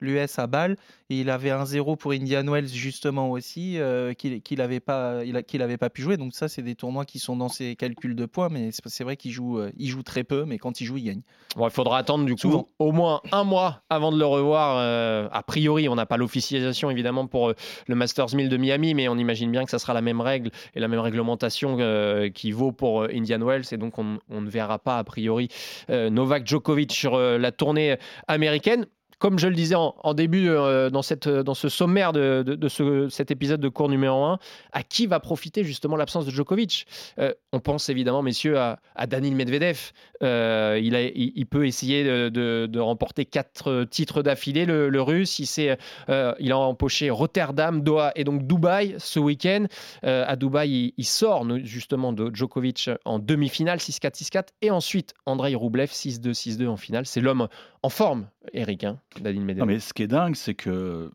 [0.00, 0.76] l'US à Bâle,
[1.10, 3.78] et il avait un 0 pour Indian Wells, justement aussi,
[4.18, 6.16] qu'il n'avait pas, avait pas pu jouer.
[6.16, 9.16] Donc, ça, c'est des tournois qui sont dans ses calculs de points, mais c'est vrai
[9.16, 11.22] qu'il joue, il joue très peu, mais quand il joue, il gagne.
[11.56, 12.47] Bon, il faudra attendre du coup
[12.78, 14.76] au moins un mois avant de le revoir.
[14.78, 17.54] Euh, a priori, on n'a pas l'officialisation évidemment pour euh,
[17.86, 20.50] le Masters 1000 de Miami, mais on imagine bien que ça sera la même règle
[20.74, 23.66] et la même réglementation euh, qui vaut pour Indian Wells.
[23.72, 25.48] Et donc, on, on, ne verra pas a priori
[25.88, 27.96] Novak Djokovic sur la tournée
[28.28, 28.86] américaine
[29.18, 33.08] comme je le disais en, début euh, dans, cette, dans ce sommaire de, de, ce,
[33.08, 34.38] cet épisode de cours numéro 1,
[34.72, 36.86] à qui va profiter justement l'absence de Djokovic?
[37.18, 39.92] Euh, On pense évidemment, messieurs, à, Danil Medvedev.
[40.22, 45.38] Euh, il, peut essayer de, remporter quatre titres d'affilée, le, russe.
[45.38, 45.76] Il,
[46.38, 49.66] il a empoché Rotterdam, Doha et donc Dubaï ce week-end.
[50.02, 54.44] à Dubaï, il, sort justement de Djokovic en demi-finale, 6-4, 6-4.
[54.62, 57.06] Et ensuite, Andrei Rublev, 6-2, 6-2 en finale.
[57.06, 57.48] C'est l'homme
[57.82, 61.10] en forme, Eric, hein, Non, mais ce qui est dingue, c'est que,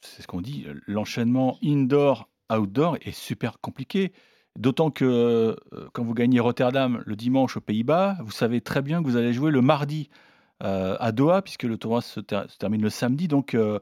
[0.00, 4.12] c'est ce qu'on dit, l'enchaînement indoor-outdoor est super compliqué.
[4.56, 5.54] D'autant que euh,
[5.92, 9.32] quand vous gagnez Rotterdam le dimanche aux Pays-Bas, vous savez très bien que vous allez
[9.32, 10.08] jouer le mardi
[10.62, 13.28] euh, à Doha, puisque le tournoi se, termine le samedi.
[13.28, 13.80] Donc, euh,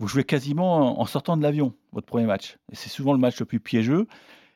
[0.00, 2.58] vous jouez quasiment en, sortant de l'avion, votre premier match.
[2.72, 4.06] C'est souvent le match le plus piégeux.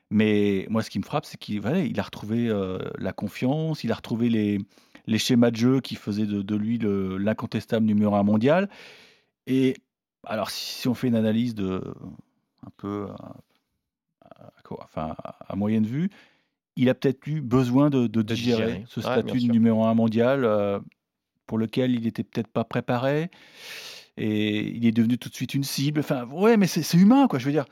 [0.09, 2.51] Mais moi, ce qui me frappe, c'est qu'il il a retrouvé
[2.97, 4.59] la confiance, il a retrouvé les,
[5.05, 8.69] les schémas de jeu qui faisaient de, lui l'incontestable numéro un mondial.
[9.47, 9.75] Et
[10.25, 11.81] alors, si, on fait une analyse de
[12.65, 13.35] un peu à,
[14.81, 15.15] enfin,
[15.47, 16.09] à moyenne vue,
[16.75, 20.79] il a peut-être eu besoin de, digérer, ce statut de numéro un mondial euh,
[21.45, 23.29] pour lequel il n'était peut-être pas préparé.
[24.17, 25.99] Et il est devenu tout de suite une cible.
[25.99, 27.39] Enfin, ouais, mais c'est humain, quoi.
[27.39, 27.65] Je veux dire,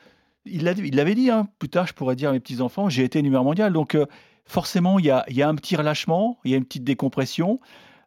[0.46, 1.48] il l'avait dit, hein.
[1.60, 3.74] plus tard, je pourrais dire à mes petits-enfants, j'ai été numéro mondial.
[3.74, 4.06] Donc, euh,
[4.46, 7.60] forcément, il y a, un petit relâchement, il y a une petite décompression.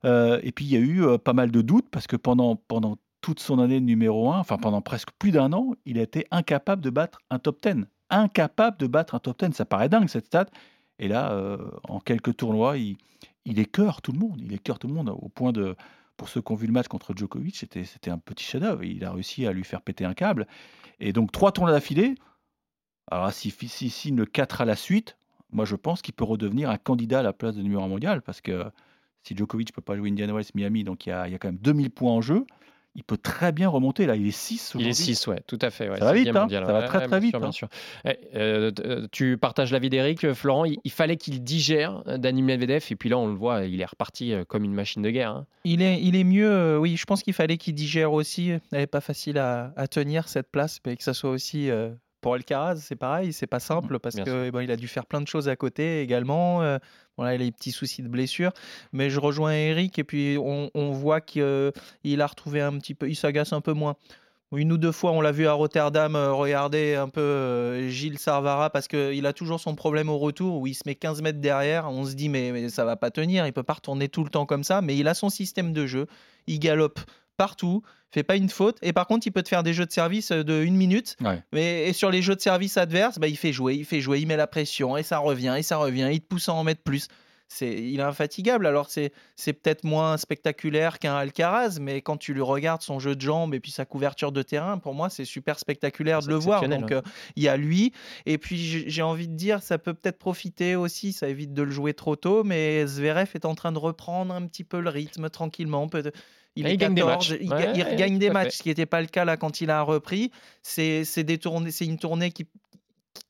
[0.04, 2.58] Euh, et puis, il y a eu euh, pas mal de doutes parce que pendant,
[3.20, 6.26] toute son année de numéro 1, enfin pendant presque plus d'un an, il a été
[6.30, 7.86] incapable de battre un top 10.
[8.10, 9.54] Incapable de battre un top 10.
[9.54, 10.46] Ça paraît dingue cette stat.
[10.98, 11.56] Et là, euh,
[11.88, 12.98] en quelques tournois, il,
[13.46, 14.38] il écœure tout le monde.
[14.40, 15.74] Il écœure tout le monde au point de,
[16.16, 18.84] pour ceux qui ont vu le match contre Djokovic, c'était, un petit chef-d'œuvre.
[18.84, 20.46] Il a réussi à lui faire péter un câble.
[21.00, 22.14] Et donc, trois tournois d'affilée,
[23.10, 25.16] Alors, s'il si, signe le 4 à la suite,
[25.54, 28.22] moi je pense qu'il peut redevenir un candidat à la place de numéro 1 mondial
[28.22, 28.64] parce que
[29.22, 31.34] si Djokovic ne peut pas jouer Indian Wells, Miami, donc il y, a, il y
[31.34, 32.44] a quand même 2000 points en jeu
[32.96, 34.06] il peut très bien remonter.
[34.06, 35.86] Là, il est 6 Il est 6, ouais, tout à fait.
[35.98, 36.46] ça va vite, hein.
[36.48, 37.36] ça va très très vite.
[37.36, 37.68] Bien sûr,
[38.04, 38.10] hein.
[38.10, 40.64] eh, euh, euh, tu partages l'avis d'Eric, euh, Florent.
[40.64, 44.32] Il, fallait qu'il digère Dani Medvedev, et puis là, on le voit, il est reparti
[44.48, 45.30] comme une machine de guerre.
[45.30, 45.46] Hein.
[45.64, 48.50] Il, est, il est mieux, oui, je pense qu'il fallait qu'il digère aussi.
[48.50, 51.70] Elle n'est pas facile à, à, tenir cette place, mais que ça soit aussi
[52.24, 55.20] pour Alcaraz, c'est pareil, c'est pas simple parce que bon, il a dû faire plein
[55.20, 56.62] de choses à côté également.
[56.62, 56.78] Euh,
[57.18, 58.50] voilà, il a des petits soucis de blessure.
[58.94, 63.14] Mais je rejoins Eric et puis on, voit qu'il a retrouvé un petit peu, il
[63.14, 63.96] s'agace un peu moins.
[64.56, 68.18] Une ou deux fois, on l'a vu à Rotterdam euh, regarder un peu euh, Gilles
[68.18, 71.40] Sarvara parce qu'il a toujours son problème au retour où il se met 15 mètres
[71.40, 71.90] derrière.
[71.90, 74.30] On se dit, mais, mais ça va pas tenir, il peut pas retourner tout le
[74.30, 74.80] temps comme ça.
[74.80, 76.06] Mais il a son système de jeu,
[76.46, 77.00] il galope
[77.36, 78.78] partout, fait pas une faute.
[78.82, 81.16] Et par contre, il peut te faire des jeux de service euh, de une minute.
[81.52, 84.20] Mais et sur les jeux de service adverses, bah, il fait jouer, il fait jouer,
[84.20, 86.08] il met la pression et ça revient et ça revient.
[86.12, 87.08] Il te pousse à en mettre plus.
[87.46, 88.66] C'est, il est infatigable.
[88.66, 93.14] Alors c'est, c'est peut-être moins spectaculaire qu'un Alcaraz, mais quand tu lui regardes son jeu
[93.14, 96.36] de jambes et puis sa couverture de terrain, pour moi c'est super spectaculaire de le
[96.36, 96.66] voir.
[96.66, 97.02] Donc euh,
[97.36, 97.92] il y a lui.
[98.26, 98.56] Et puis
[98.88, 101.12] j'ai envie de dire, ça peut peut-être profiter aussi.
[101.12, 104.46] Ça évite de le jouer trop tôt, mais Zverev est en train de reprendre un
[104.46, 105.86] petit peu le rythme tranquillement.
[105.88, 106.10] Peut
[106.56, 107.32] il, il gagne des matchs.
[107.40, 110.30] Il, gagne des matchs, ce qui n'était pas le cas là quand il a repris.
[110.62, 111.04] C'est
[111.80, 112.46] une tournée qui,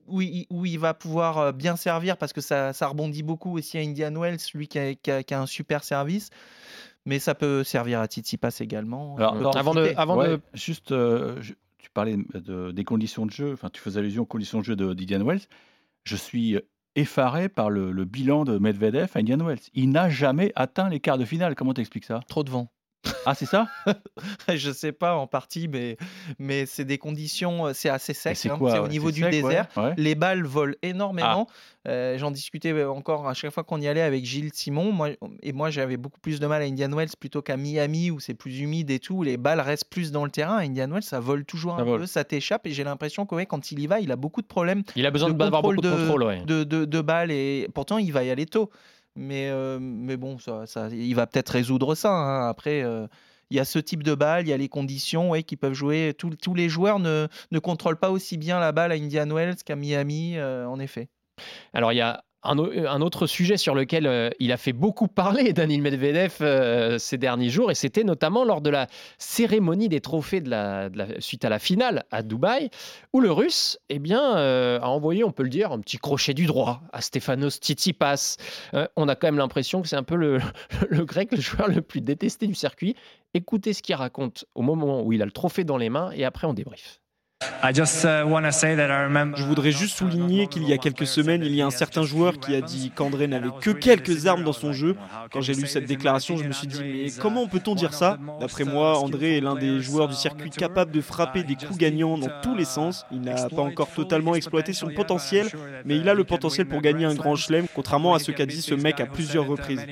[0.06, 3.56] où, il, où il va pouvoir euh, bien servir parce que ça, ça rebondit beaucoup
[3.56, 6.30] aussi à Indian Wells, lui qui a, qui a, un super service.
[7.06, 9.16] Mais ça peut servir à Tsitsipas également.
[9.16, 10.40] Alors, euh, avant de, avant de...
[10.54, 11.40] juste, euh,
[11.78, 14.76] tu parlais de, des conditions de jeu, enfin tu faisais allusion aux conditions de jeu
[14.76, 15.42] d'Indian Wells.
[16.04, 16.58] Je suis
[16.96, 19.60] effaré par le, le, bilan de Medvedev à Indian Wells.
[19.74, 21.54] Il n'a jamais atteint les quarts de finale.
[21.54, 22.20] Comment t'expliques ça?
[22.28, 22.70] Trop de vent.
[23.26, 23.68] Ah, c'est ça?
[24.54, 25.96] Je sais pas en partie, mais,
[26.38, 28.36] mais c'est des conditions, euh, c'est assez sec.
[28.36, 29.66] C'est hein, au niveau du désert.
[29.96, 31.46] Les balles volent énormément.
[31.48, 31.52] Ah.
[31.86, 34.90] Euh, j'en discutais euh, encore à chaque fois qu'on y allait avec Gilles Simon.
[34.90, 35.10] Moi,
[35.42, 38.34] et moi, j'avais beaucoup plus de mal à Indian Wells plutôt qu'à Miami où c'est
[38.34, 39.22] plus humide et tout.
[39.22, 40.56] Les balles restent plus dans le terrain.
[40.56, 42.66] À Indian Wells, ça vole toujours un peu, ça t'échappe.
[42.66, 44.82] Et j'ai l'impression que quand il y va, il a beaucoup de problèmes.
[44.96, 46.44] Il a besoin d'avoir beaucoup de, contrôle.
[46.46, 48.70] De, de, de balles et pourtant, il va y aller tôt.
[49.16, 52.10] Mais, euh, mais bon, ça, ça, il va peut-être résoudre ça.
[52.10, 52.48] Hein.
[52.48, 53.06] Après, euh,
[53.50, 55.74] il y a ce type de balle, il y a les conditions ouais, qui peuvent
[55.74, 56.14] jouer.
[56.16, 59.76] tous les joueurs ne, ne, contrôlent pas aussi bien la balle à Indian Wells qu'à
[59.76, 61.08] Miami, euh, en effet.
[61.72, 65.52] Alors, il y a un, autre sujet sur lequel euh, il a fait beaucoup parler,
[65.54, 68.86] Daniel Medvedev, euh, ces derniers jours, et c'était notamment lors de la
[69.18, 72.70] cérémonie des trophées de la, suite à la finale à Dubaï,
[73.12, 76.34] où le Russe eh bien, euh, a envoyé, on peut le dire, un petit crochet
[76.34, 78.36] du droit à Stefanos Tsitsipas.
[78.96, 80.38] on a quand même l'impression que c'est un peu le,
[80.88, 82.94] le grec, le joueur le plus détesté du circuit.
[83.32, 86.24] Écoutez ce qu'il raconte au moment où il a le trophée dans les mains, et
[86.24, 87.00] après on débrief.
[87.62, 87.72] Uh,
[89.36, 92.38] Je voudrais juste souligner qu'il y a quelques semaines, il y a un certain joueur
[92.38, 94.96] qui a dit qu'André n'avait que quelques armes dans son jeu.
[95.32, 98.64] Quand j'ai lu cette déclaration, je me suis dit, mais comment peut-on dire ça D'après
[98.64, 102.30] moi, André est l'un des joueurs du circuit capable de frapper des coups gagnants dans
[102.42, 103.06] tous les sens.
[103.10, 105.48] Il n'a pas encore totalement exploité son potentiel,
[105.84, 108.62] mais il a le potentiel pour gagner un grand chelem, contrairement à ce qu'a dit
[108.62, 109.84] ce mec à plusieurs reprises.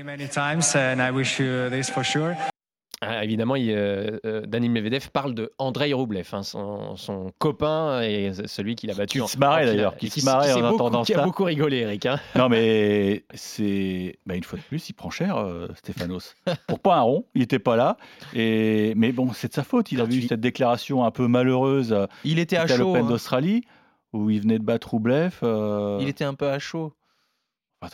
[3.05, 8.77] Ah, évidemment, il, euh, euh, Medvedev parle de Andrei Rublev, hein, son, copain et celui
[8.77, 9.21] qu'il a battu.
[9.21, 12.07] Qui se marrait d'ailleurs, qui, se marrait en entendant Qui a beaucoup rigolé, Eric.
[12.07, 12.21] Hein.
[12.37, 16.37] Non, mais c'est bah, une fois de plus, il prend cher, euh, Stéphanos.
[16.69, 17.97] Pour pas un rond, il n'était pas là.
[18.35, 19.91] Et mais bon, c'est de sa faute.
[19.91, 22.07] Il a vu cette déclaration un peu malheureuse.
[22.23, 22.79] Il était à chaud.
[22.79, 23.09] l'Open hein.
[23.09, 23.65] d'Australie
[24.13, 25.39] où il venait de battre Rublev.
[26.01, 26.93] Il était un peu à chaud.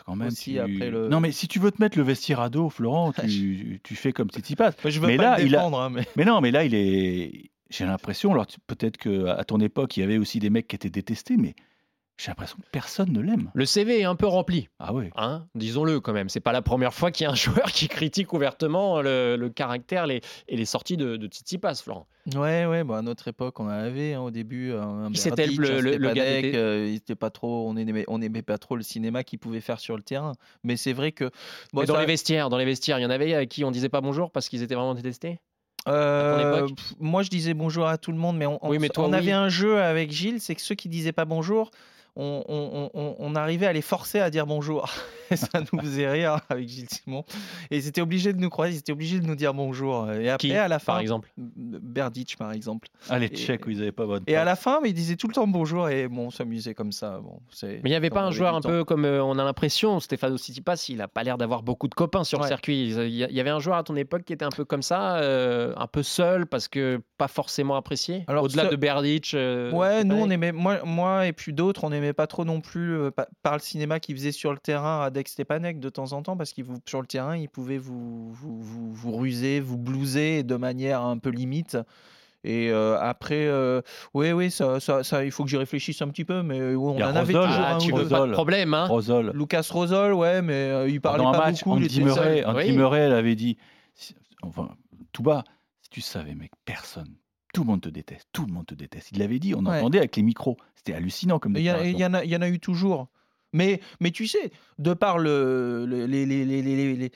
[0.04, 0.30] Quand même,
[1.08, 4.12] Non, mais si tu veux te mettre le vestiaire à dos, Florent, tu, tu fais
[4.12, 4.72] comme Tsitsipas.
[4.84, 5.64] je veux mais pas là, il a...
[5.64, 6.06] Hein, mais...
[6.16, 6.24] mais...
[6.24, 7.50] non, mais là, il est.
[7.70, 10.88] J'ai l'impression, alors peut-être qu'à ton époque, il y avait aussi des mecs qui étaient
[10.88, 11.54] détestés, mais
[12.18, 13.50] j'ai l'impression que personne ne l'aime.
[13.54, 14.68] Le CV est un peu rempli.
[14.80, 15.10] Ah oui.
[15.14, 16.28] Hein Disons-le quand même.
[16.28, 20.06] C'est pas la première fois qu'il y a un joueur qui critique ouvertement le, caractère
[20.06, 22.08] les, et les sorties de, de Tsitsipas, Florent.
[22.34, 22.82] Ouais, ouais.
[22.82, 26.24] Bah, à notre époque, on avait hein, au début un C'était le, le, le gars
[26.24, 29.60] euh, il était pas trop, on aimait, on aimait pas trop le cinéma qu'il pouvait
[29.60, 30.32] faire sur le terrain.
[30.64, 31.30] Mais c'est vrai que.
[31.72, 33.88] Bon, dans les vestiaires, dans les vestiaires, il y en avait à qui on disait
[33.88, 35.38] pas bonjour parce qu'ils étaient vraiment détestés?
[35.86, 36.66] Euh,
[36.98, 39.80] moi, je disais bonjour à tout le monde, mais on, on, on avait un jeu
[39.80, 41.70] avec Gilles, c'est que ceux qui disaient pas bonjour,
[42.18, 44.88] on, arrivait à les forcer à dire bonjour.
[45.30, 47.22] Et ça nous faisait rire avec Gilles Simon.
[47.70, 50.10] Et ils étaient obligés de nous croiser, ils étaient obligés de nous dire bonjour.
[50.10, 50.94] Et après, à la fin.
[50.94, 51.30] Par exemple?
[51.36, 52.88] Berditch, par exemple.
[53.10, 54.24] Ah, les Tchèques où ils n'avaient pas bonne.
[54.26, 56.74] Et à la fin, mais ils disaient tout le temps bonjour et bon, on s'amusait
[56.74, 57.20] comme ça.
[57.22, 60.00] Bon, mais il n'y avait pas un joueur un peu comme euh, on a l'impression,
[60.00, 62.90] Stéphano Tsitsipas, il n'a pas l'air d'avoir beaucoup de copains sur le circuit.
[62.90, 65.72] Il y avait un joueur à ton époque qui était un peu comme ça, euh,
[65.76, 68.24] un peu seul parce que pas forcément apprécié?
[68.28, 69.32] Alors, Au-delà de Berditch.
[69.34, 72.60] Euh, ouais, nous, on aimait, moi, moi et puis d'autres, on n'aimait pas trop non
[72.60, 72.98] plus
[73.42, 76.36] par le cinéma qu'il faisait sur le terrain à Dex Stepanek de temps en temps
[76.36, 80.56] parce qu'il sur le terrain, il pouvait vous, vous, vous, vous ruser, vous blouser de
[80.56, 81.76] manière un peu limite.
[82.44, 83.50] Et après,
[84.14, 86.96] oui, oui, ça, ça, ça, il faut que j'y réfléchisse un petit peu, mais on
[86.96, 88.88] en avait toujours ah, un tu veux pas de problème, hein.
[89.34, 91.76] Lucas Rosol, ouais, mais il parlait pas match, beaucoup.
[91.76, 93.58] Andy Murray, Andy Murray, elle avait dit,
[94.42, 94.70] enfin,
[95.12, 95.44] tout bas,
[95.82, 97.14] si tu savais, mec, personne,
[97.58, 99.10] tout le monde te déteste, tout le monde te déteste.
[99.10, 100.56] Il l'avait dit, on entendait avec les micros.
[100.76, 103.08] C'était hallucinant comme Il y, en a, il y en a eu toujours.
[103.52, 107.10] Mais, mais tu sais, de par le, les, les, les, les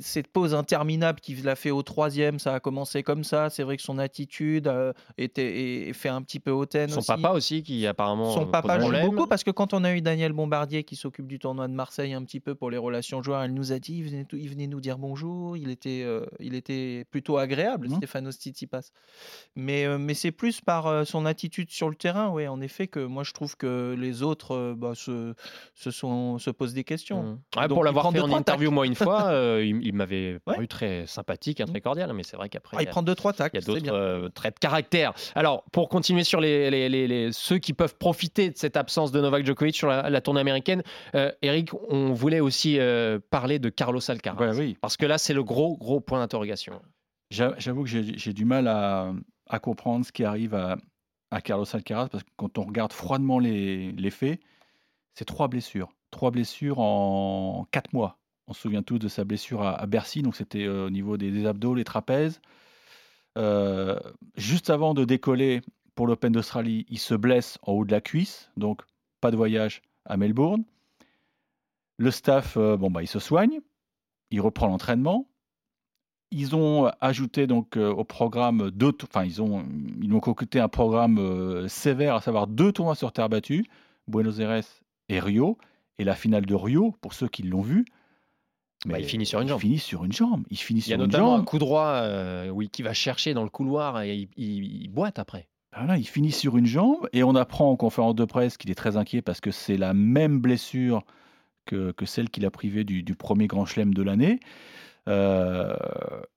[0.00, 3.48] cette pause interminable qu'il a fait au troisième, ça a commencé comme ça.
[3.48, 6.90] C'est vrai que son attitude euh, était fait un petit peu hautaine.
[6.90, 8.32] Son papa aussi, qui apparemment.
[8.32, 11.38] Son papa joue beaucoup parce que quand on a eu Daniel Bombardier qui s'occupe du
[11.38, 14.04] tournoi de Marseille un petit peu pour les relations joueurs, elle nous a dit, il
[14.04, 15.56] venait, il venait nous dire bonjour.
[15.56, 17.96] Il était, euh, il était plutôt agréable, mmh.
[17.96, 18.90] Stéphano Tsitsipas.
[19.56, 23.24] Mais, mais c'est plus par son attitude sur le terrain, oui, en effet, que moi
[23.24, 25.34] je trouve que les autres bah, se,
[25.74, 27.38] se, sont, se posent des questions.
[27.56, 27.68] Mmh.
[27.68, 29.23] pour l'avoir fait en interview moi une fois.
[29.28, 32.76] Euh, il, m'avait paru très sympathique, hein, très cordial, mais c'est vrai qu'après.
[32.78, 33.52] Ah, il, prend deux trois tacs.
[33.54, 35.12] Il y a d'autres euh, traits de caractère.
[35.34, 39.20] Alors, pour continuer sur les, les, les, ceux qui peuvent profiter de cette absence de
[39.20, 40.82] Novak Djokovic sur la, tournée américaine,
[41.14, 42.78] euh, Eric, on voulait aussi
[43.30, 44.56] parler de Carlos Alcaraz.
[44.58, 44.76] oui.
[44.80, 46.80] Parce que là, c'est le gros, gros point d'interrogation.
[47.30, 49.12] J'avoue que j'ai du mal à,
[49.48, 50.76] à, comprendre ce qui arrive à,
[51.30, 54.40] à Carlos Alcaraz, parce que quand on regarde froidement les, les faits,
[55.14, 55.88] c'est trois blessures.
[56.10, 58.18] Trois blessures en quatre mois.
[58.46, 61.46] On se souvient tous de sa blessure à, Bercy, donc c'était euh, au niveau des,
[61.46, 62.40] abdos, les trapèzes.
[63.38, 63.98] Euh,
[64.36, 65.62] juste avant de décoller
[65.94, 68.82] pour l'Open d'Australie, il se blesse en haut de la cuisse, donc
[69.20, 70.64] pas de voyage à Melbourne.
[71.96, 73.60] Le staff, euh, bon bah, il se soigne,
[74.30, 75.26] il reprend l'entraînement.
[76.30, 79.64] Ils ont ajouté donc au programme deux, enfin ils ont
[80.02, 83.66] ils ont concocté un programme sévère, à savoir deux tournois sur terre battue,
[84.08, 84.64] Buenos Aires
[85.08, 85.58] et Rio,
[85.98, 87.84] et la finale de Rio pour ceux qui l'ont vu.
[88.84, 89.58] Bah, il finit sur une jambe.
[89.58, 90.44] Il finit sur une jambe.
[90.50, 93.42] Il finit il y a notamment un coup droit euh, oui, qui va chercher dans
[93.42, 95.48] le couloir et il, boite après.
[95.76, 98.76] Voilà, il finit sur une jambe et on apprend en conférence de presse qu'il est
[98.76, 101.02] très inquiet parce que c'est la même blessure
[101.64, 104.38] que, que celle qu'il a privée du, du, premier grand chelem de l'année.
[105.06, 105.74] Euh,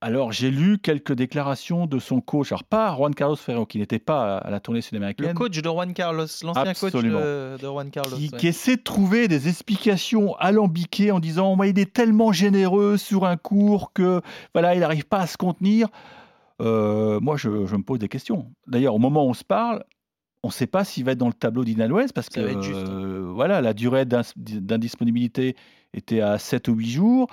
[0.01, 3.99] alors, j'ai lu quelques déclarations de son coach, alors pas Juan Carlos Ferrero, qui n'était
[3.99, 5.27] pas à la tournée sud-américaine.
[5.27, 8.17] Le coach de Juan Carlos, l'ancien coach de, Juan Carlos.
[8.37, 13.25] Qui, essaie de trouver des explications alambiquées en disant oh, il est tellement généreux sur
[13.25, 14.21] un cours que
[14.53, 15.87] voilà, il n'arrive pas à se contenir.
[16.61, 18.51] Euh, moi, je, me pose des questions.
[18.67, 19.83] D'ailleurs, au moment où on se parle,
[20.43, 23.61] on ne sait pas s'il va être dans le tableau d'Inalwes parce que euh, voilà,
[23.61, 25.55] la durée d'indisponibilité
[25.93, 27.27] était à 7 ou 8 jours.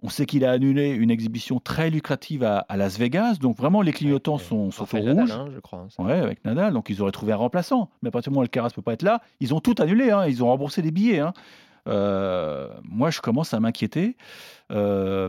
[0.00, 3.92] On sait qu'il a annulé une exhibition très lucrative à, Las Vegas, donc vraiment les
[3.92, 5.30] clignotants sont, sont au rouge.
[5.32, 5.88] Hein, je crois.
[5.98, 7.90] Ouais, avec Nadal, donc ils auraient trouvé un remplaçant.
[8.02, 10.10] Mais à partir du moment où Alcaraz peut pas être là, ils ont tout annulé,
[10.10, 10.26] hein.
[10.28, 11.18] ils ont remboursé les billets.
[11.18, 11.32] Hein.
[11.88, 14.16] Euh, moi, je commence à m'inquiéter.
[14.70, 15.28] Euh,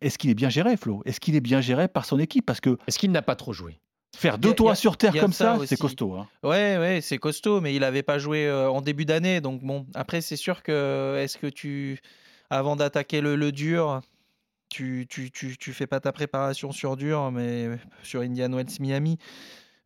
[0.00, 1.02] est-ce qu'il est bien géré, Flo?
[1.04, 2.46] Est-ce qu'il est bien géré par son équipe?
[2.46, 3.80] Parce que est-ce qu'il n'a pas trop joué?
[4.16, 6.14] Faire deux toits sur terre comme ça, c'est costaud.
[6.14, 6.26] Hein.
[6.42, 9.86] Ouais, ouais, c'est costaud, mais il n'avait pas joué euh, en début d'année, donc bon.
[9.94, 12.00] Après, c'est sûr que est-ce que tu
[12.50, 14.00] avant d'attaquer le, dur,
[14.68, 19.18] tu, tu, tu, fais pas ta préparation sur dur, mais sur Indian Wells Miami.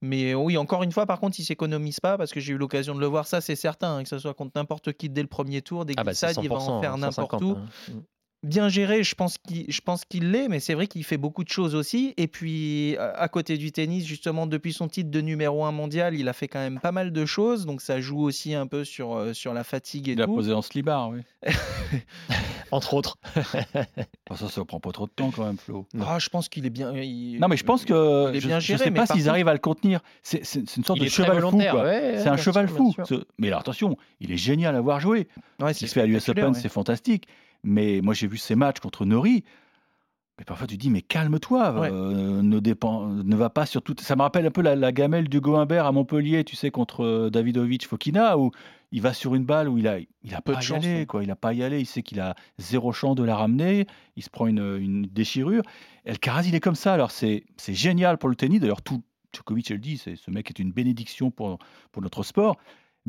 [0.02, 2.94] Mais oui, encore une fois, par contre, il s'économise pas parce que j'ai eu l'occasion
[2.94, 5.28] de le voir, ça c'est certain, hein, que ce soit contre n'importe qui dès le
[5.28, 7.58] premier tour, des ah bah il va en faire n'importe où.
[7.58, 8.02] Hein.
[8.42, 11.44] Bien géré, je pense qu'il, je pense qu'il l'est, mais c'est vrai qu'il fait beaucoup
[11.44, 12.14] de choses aussi.
[12.16, 16.26] Et puis, à côté du tennis, justement, depuis son titre de numéro un mondial, il
[16.26, 17.66] a fait quand même pas mal de choses.
[17.66, 20.22] Donc, ça joue aussi un peu sur, euh, sur la fatigue et il tout.
[20.22, 21.20] Il a posé en slibard, oui.
[22.70, 23.18] Entre autres.
[24.34, 25.86] ça, ça prend pas trop de temps quand même, Flo.
[26.00, 26.92] Ah, je pense qu'il est bien.
[26.92, 28.32] non, mais je pense que.
[28.34, 30.00] Je, ne sais pas s'ils arrivent à le contenir.
[30.22, 31.60] C'est, une sorte de cheval fou.
[31.60, 32.94] c'est un cheval fou.
[33.38, 35.28] Mais alors, attention, il est génial à voir jouer.
[35.60, 37.26] Ouais, il se fait à l'US Open, c'est fantastique.
[37.62, 39.44] Mais moi, j'ai vu ces matchs contre Nori.
[40.38, 43.94] Mais parfois, tu dis, mais calme-toi, euh, ne, dépend, ne va pas sur tout.
[44.00, 47.30] Ça me rappelle un peu la, gamelle du Goimbert à Montpellier, tu sais, contre euh,
[47.30, 48.50] Davidovic Fokina, où
[48.90, 50.88] il va sur une balle où il a, il a peu pas de chance, y
[50.88, 51.22] aller, quoi.
[51.22, 51.80] Il a pas y aller.
[51.80, 53.86] Il sait qu'il a zéro chance de la ramener.
[54.16, 55.62] Il se prend une, une déchirure.
[56.06, 56.94] El Caraz, il est comme ça.
[56.94, 58.60] Alors, c'est génial pour le tennis.
[58.60, 59.02] D'ailleurs, tout
[59.34, 61.58] Djokovic, elle dit, ce mec est une bénédiction pour,
[61.92, 62.56] pour notre sport.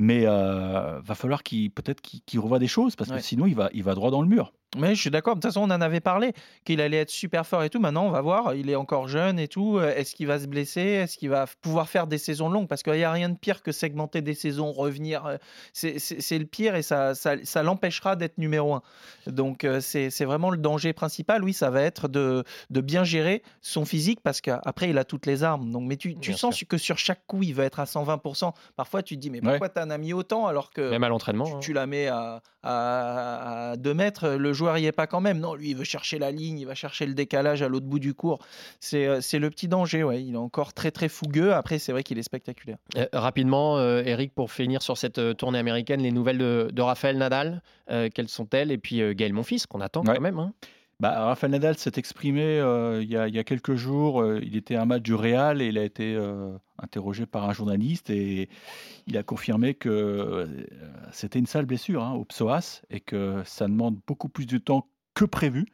[0.02, 3.70] Mais euh, va falloir qu'il peut-être qu'il revoie des choses parce que sinon il va,
[3.72, 4.52] il va droit dans le mur.
[4.78, 5.36] Mais je suis d'accord.
[5.36, 6.32] De toute façon, on en avait parlé,
[6.64, 7.80] qu'il allait être super fort et tout.
[7.80, 8.56] Maintenant, on va voir.
[8.56, 9.78] Il est encore jeune et tout.
[9.78, 10.82] Euh, est-ce qu'il va se blesser?
[10.82, 12.70] Est-ce qu'il va pouvoir faire des saisons longues?
[12.70, 15.26] Parce qu'il n'y a rien de pire que segmenter des saisons, revenir.
[15.26, 15.38] Euh,
[15.74, 18.82] c'est le pire et ça, ça, l'empêchera d'être numéro un.
[19.28, 21.44] Donc, euh, c'est vraiment le danger principal.
[21.44, 25.26] Oui, ça va être de, de bien gérer son physique parce qu'après, il a toutes
[25.26, 25.70] les armes.
[25.70, 28.54] Donc, mais tu, tu sens que sur chaque coup, il va être à 120%.
[28.78, 30.90] Parfois, tu te dis, mais pourquoi tu en as mis autant alors que.
[30.90, 31.60] Même à l'entraînement.
[31.60, 31.76] Tu, hein.
[31.76, 34.30] la mets à, à, à 2 mètres.
[34.30, 35.39] Le joueur y est pas quand même.
[35.39, 38.00] Non, lui, il veut chercher la ligne, il va chercher le décalage à l'autre bout
[38.00, 38.39] du cours.
[38.80, 40.24] C'est euh, le petit danger, ouais.
[40.24, 41.54] Il est encore très très fougueux.
[41.54, 42.78] Après, c'est vrai qu'il est spectaculaire.
[42.97, 47.17] Euh, rapidement, euh, Eric, pour finir sur cette tournée américaine, les nouvelles de, de Raphaël
[47.17, 48.71] Nadal, quelles sont-elles?
[48.71, 50.39] Et puis Gaël Monfils, qu'on attend quand même.
[50.39, 50.54] Hein.
[51.02, 52.60] Bah, Rafael Nadal s'est exprimé
[53.02, 54.24] il, y a, quelques jours.
[54.36, 56.16] il était à un match du Real et il a été
[56.78, 58.50] interrogé par un journaliste et
[59.08, 60.48] il a confirmé que
[61.12, 64.88] c'était une sale blessure hein, au psoas et que ça demande beaucoup plus de temps
[65.16, 65.66] que prévu.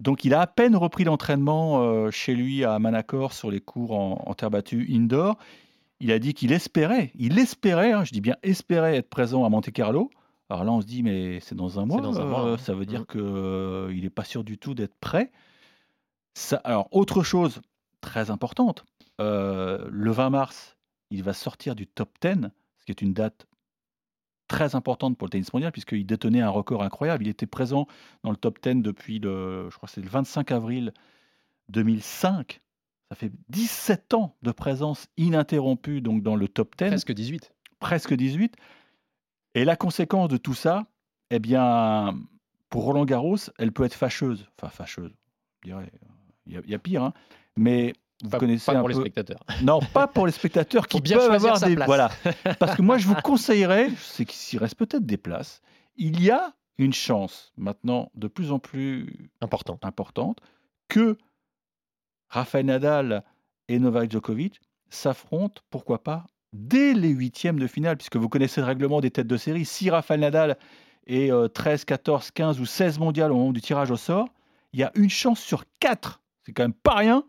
[0.00, 4.34] Donc il a à peine repris l'entraînement chez lui à Manacor sur les cours en,
[4.34, 5.38] terre battue indoor.
[6.00, 9.48] Il a dit qu'il espérait, il espérait, hein, je dis bien espérait être présent à
[9.48, 10.10] Monte Carlo.
[10.48, 12.04] Alors là, on se dit, mais c'est dans un mois.
[12.04, 13.06] Euh, ça veut dire mmh.
[13.06, 15.32] qu'il euh, n'est pas sûr du tout d'être prêt.
[16.34, 17.60] Ça, alors, autre chose
[18.00, 18.84] très importante,
[19.20, 20.76] euh, le 20 mars,
[21.10, 23.46] il va sortir du top 10, ce qui est une date
[24.46, 27.24] très importante pour le tennis mondial, puisqu'il détenait un record incroyable.
[27.24, 27.86] Il était présent
[28.22, 30.92] dans le top 10 depuis le, je crois c'est le 25 avril
[31.70, 32.60] 2005.
[33.10, 36.88] Ça fait 17 ans de présence ininterrompue donc dans le top 10.
[36.88, 37.52] Presque 18.
[37.80, 38.56] Presque 18.
[39.56, 40.84] Et la conséquence de tout ça,
[41.30, 42.14] eh bien,
[42.68, 44.46] pour Roland Garros, elle peut être fâcheuse.
[44.58, 45.16] Enfin, fâcheuse,
[45.62, 45.90] je dirais.
[46.44, 47.14] Il y, a pire, hein.
[47.56, 49.40] Mais vous pas, connaissez pas un pour les spectateurs.
[49.62, 51.86] Non, pas pour les spectateurs qui bien peuvent avoir des places.
[51.86, 52.10] voilà.
[52.58, 55.62] Parce que moi, je vous conseillerais, c'est qu'il reste peut-être des places.
[55.96, 59.78] Il y a une chance maintenant de plus en plus Important.
[59.82, 60.38] importante
[60.88, 61.16] que
[62.28, 63.24] Rafael Nadal
[63.68, 68.66] et Novak Djokovic s'affrontent, pourquoi pas, dès les huitièmes de finale, puisque vous connaissez le
[68.66, 69.64] règlement des têtes de série.
[69.64, 70.56] Si Rafael Nadal
[71.06, 74.28] est 13, 14, 15 ou 16 mondial au moment du tirage au sort,
[74.72, 77.24] il y a une chance sur 4, c'est quand même pas rien,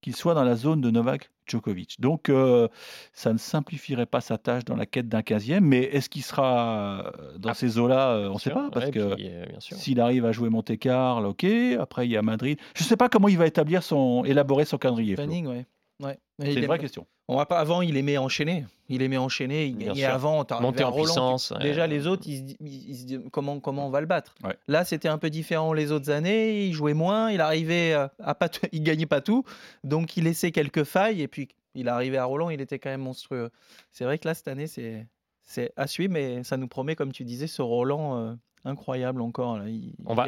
[0.00, 2.00] qu'il soit dans la zone de Novak Djokovic.
[2.00, 2.68] Donc, euh,
[3.12, 7.12] ça ne simplifierait pas sa tâche dans la quête d'un 15e, mais est-ce qu'il sera
[7.18, 9.16] euh, dans ah, ces eaux-là euh, On ne sait pas, parce que
[9.60, 11.44] s'il arrive à jouer Monte-Carlo, ok,
[11.80, 12.58] après il y a Madrid.
[12.74, 15.14] Je ne sais pas comment il va établir son, élaborer son calendrier.
[15.14, 15.66] Planning, ouais.
[16.00, 16.18] Ouais.
[16.38, 17.06] C'est une vraie question.
[17.28, 18.66] On va pas avant, il aimait enchaîner.
[18.88, 19.66] Il aimait enchaîner.
[19.66, 20.44] Il gagnait avant.
[20.60, 21.52] Monter en puissance.
[21.60, 22.56] Déjà, les autres, ils,
[22.96, 24.34] se disent comment, comment on va le battre?
[24.68, 26.66] Là, c'était un peu différent les autres années.
[26.66, 27.30] Il jouait moins.
[27.30, 29.44] Il arrivait à pas, il gagnait pas tout.
[29.82, 31.20] Donc, il laissait quelques failles.
[31.22, 32.50] Et puis, il arrivait à Roland.
[32.50, 33.50] Il était quand même monstrueux.
[33.90, 35.06] C'est vrai que là, cette année, c'est
[35.46, 38.34] c'est à suivre, mais ça nous promet, comme tu disais, ce Roland euh,
[38.66, 39.58] incroyable encore.
[39.66, 40.26] Il, on va,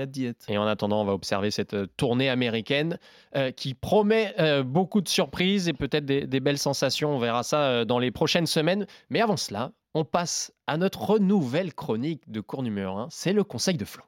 [0.49, 2.99] Et en attendant, on va observer cette euh, tournée américaine
[3.37, 7.15] euh, qui promet euh, beaucoup de surprises et peut-être des, belles sensations.
[7.15, 8.87] On verra ça dans les prochaines semaines.
[9.11, 13.09] Mais avant cela, on passe à notre nouvelle chronique de cours numéro 1.
[13.11, 14.05] C'est le conseil de Flo.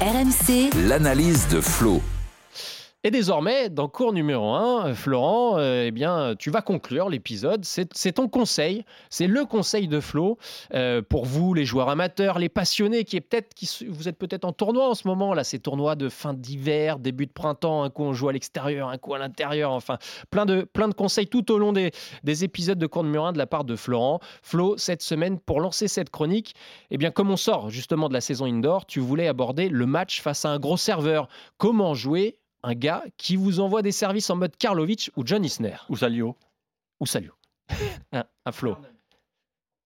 [0.00, 2.02] RMC, l'analyse de Flo.
[3.06, 7.64] Et désormais, dans cours numéro 1, euh, Florent, euh, eh bien, tu vas conclure l'épisode.
[7.64, 10.38] C'est ton conseil, c'est le conseil de Flo
[10.74, 14.44] euh, pour vous, les joueurs amateurs, les passionnés, qui est peut-être, qui, vous êtes peut-être
[14.44, 17.90] en tournoi en ce moment, là, ces tournois de fin d'hiver, début de printemps, un
[17.90, 19.98] coup on joue à l'extérieur, un coup à l'intérieur, enfin,
[20.32, 21.92] plein de, plein de conseils tout au long des,
[22.24, 24.18] des épisodes de cours numéro 1 de la part de Florent.
[24.42, 26.56] Flo, cette semaine, pour lancer cette chronique,
[26.90, 30.20] eh bien, comme on sort justement de la saison indoor, tu voulais aborder le match
[30.20, 31.28] face à un gros serveur.
[31.56, 35.76] Comment jouer un gars qui vous envoie des services en mode Karlovic ou John Isner.
[35.88, 36.36] Ou Salio.
[36.98, 37.32] Ou Salio.
[38.12, 38.76] un, un flow.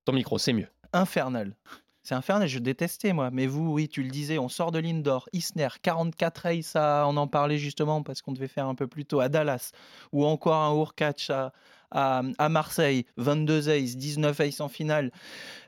[0.07, 0.69] Ton micro, c'est mieux.
[0.95, 1.55] Infernal.
[2.03, 3.31] C'est infernal, je détestais moi.
[3.31, 5.29] Mais vous, oui, tu le disais, on sort de l'indoor.
[5.35, 9.21] Isner, 44 races, on en parlait justement parce qu'on devait faire un peu plus tôt
[9.21, 9.73] à Dallas.
[10.13, 11.53] Ou encore un Urkach à,
[11.91, 15.13] à, Marseille, 22 aces, 19 aces en finale.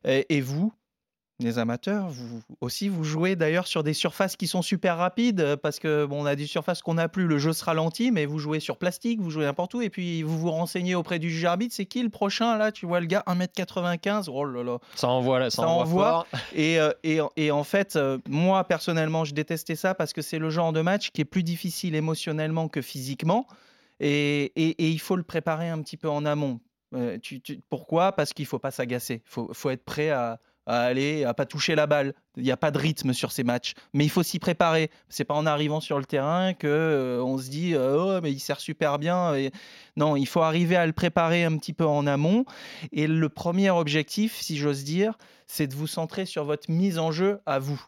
[0.05, 0.73] et vous,
[1.41, 5.57] les amateurs, vous aussi, vous jouez d'ailleurs sur des surfaces qui sont super rapides euh,
[5.57, 8.27] parce que bon, on a des surfaces qu'on n'a plus, le jeu se ralentit, mais
[8.27, 11.31] vous jouez sur plastique, vous jouez n'importe où et puis vous vous renseignez auprès du
[11.31, 14.79] juge arbitre, c'est qui le prochain là Tu vois le gars 1m95, oh là là.
[14.95, 16.27] Ça envoie là, ça, envoie.
[16.55, 20.39] Et, euh, et, et, en fait, euh, moi personnellement, je détestais ça parce que c'est
[20.39, 23.47] le genre de match qui est plus difficile émotionnellement que physiquement
[24.01, 26.61] et, et il faut le préparer un petit peu en amont.
[27.23, 28.13] tu, pourquoi?
[28.13, 29.23] Parce qu'il faut pas s'agacer.
[29.25, 32.15] Il faut, faut, être prêt à, à aller, à pas toucher la balle.
[32.37, 34.91] Il n'y a pas de rythme sur ces matchs, mais il faut s'y préparer.
[35.09, 38.41] C'est pas en arrivant sur le terrain que euh, on se dit oh mais il
[38.41, 39.35] sert super bien.
[39.35, 39.51] Et...
[39.97, 42.45] Non, il faut arriver à le préparer un petit peu en amont.
[42.93, 47.13] Et le premier objectif, si j'ose dire, c'est de vous centrer sur votre mise en
[47.13, 47.85] jeu à vous,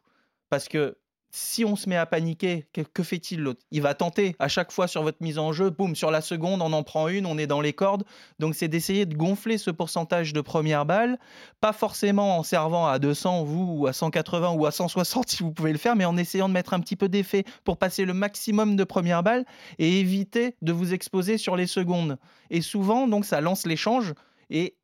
[0.50, 0.98] parce que
[1.36, 3.60] si on se met à paniquer, que, fait-il l'autre?
[3.72, 6.62] Il va tenter à chaque fois sur votre mise en jeu, boum, sur la seconde,
[6.62, 8.04] on en prend une, on est dans les cordes.
[8.38, 11.18] Donc c'est d'essayer de gonfler ce pourcentage de première balle,
[11.60, 15.50] pas forcément en servant à 200 vous ou à 180 ou à 160 si vous
[15.50, 18.14] pouvez le faire, mais en essayant de mettre un petit peu d'effet pour passer le
[18.14, 19.44] maximum de première balle
[19.80, 22.16] et éviter de vous exposer sur les secondes.
[22.50, 24.14] Et souvent, donc ça lance l'échange
[24.50, 24.76] et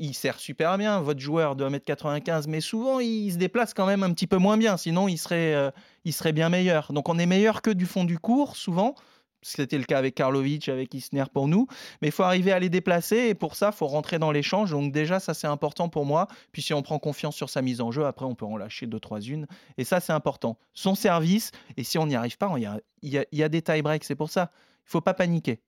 [0.00, 4.02] il sert super bien, votre joueur de 1m95, mais souvent il se déplace quand même
[4.02, 5.70] un petit peu moins bien, sinon il serait, euh,
[6.04, 6.92] il serait bien meilleur.
[6.92, 8.94] Donc on est meilleur que du fond du cours, souvent.
[9.42, 11.66] C'était le cas avec Karlovic, avec Isner pour nous.
[12.02, 14.70] Mais il faut arriver à les déplacer et pour ça, il faut rentrer dans l'échange.
[14.70, 16.28] Donc déjà, ça c'est important pour moi.
[16.52, 18.86] Puis si on prend confiance sur sa mise en jeu, après on peut en lâcher
[18.86, 19.46] deux, trois unes.
[19.78, 20.58] Et ça c'est important.
[20.74, 22.52] Son service, et si on n'y arrive pas,
[23.02, 24.50] il y a, des tie-breaks, c'est pour ça.
[24.86, 25.60] Il faut pas paniquer.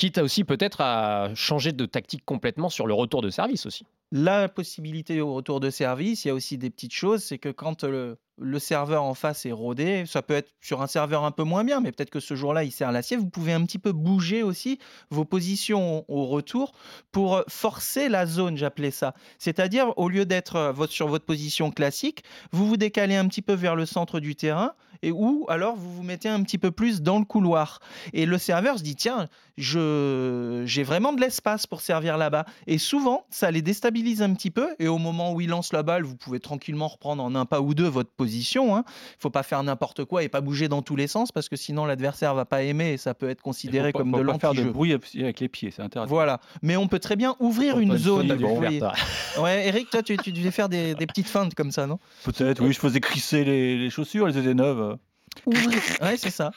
[0.00, 3.84] Quitte à aussi peut-être à changer de tactique complètement sur le retour de service aussi.
[4.12, 7.50] La possibilité au retour de service, il y a aussi des petites choses, c'est que
[7.50, 11.30] quand le, le serveur en face est rodé, ça peut être sur un serveur un
[11.30, 13.16] peu moins bien, mais peut-être que ce jour-là, il sert l'acier.
[13.16, 14.78] Vous pouvez un petit peu bouger aussi
[15.10, 16.72] vos positions au retour
[17.12, 19.14] pour forcer la zone, j'appelais ça.
[19.38, 23.54] C'est-à-dire, au lieu d'être euh, sur votre position classique, vous vous décalez un petit peu
[23.54, 24.72] vers le centre du terrain
[25.02, 27.80] et ou alors vous vous mettez un petit peu plus dans le couloir.
[28.12, 32.44] Et le serveur se dit tiens, je j'ai vraiment de l'espace pour servir là-bas.
[32.66, 34.68] Et souvent, ça les déstabilise un petit peu.
[34.78, 37.60] Et au moment où il lance la balle, vous pouvez tranquillement reprendre en un pas
[37.60, 38.29] ou deux votre position.
[38.74, 38.84] Hein.
[38.86, 41.48] Il ne faut pas faire n'importe quoi et pas bouger dans tous les sens parce
[41.48, 44.54] que sinon l'adversaire va pas aimer et ça peut être considéré comme de l'anti-jeu.
[44.54, 46.10] faire de bruit avec les pieds, c'est intéressant.
[46.10, 46.40] Voilà.
[46.62, 48.30] Mais on peut très bien ouvrir une zone.
[49.38, 51.98] ouais, Eric, toi, tu, devais faire des, petites feintes comme ça, non?
[52.24, 52.72] Peut-être, oui.
[52.72, 54.96] Je faisais crisser les, les chaussures, elles étaient neuves.
[55.46, 55.80] Ouvrir.
[56.02, 56.50] ouais, c'est ça.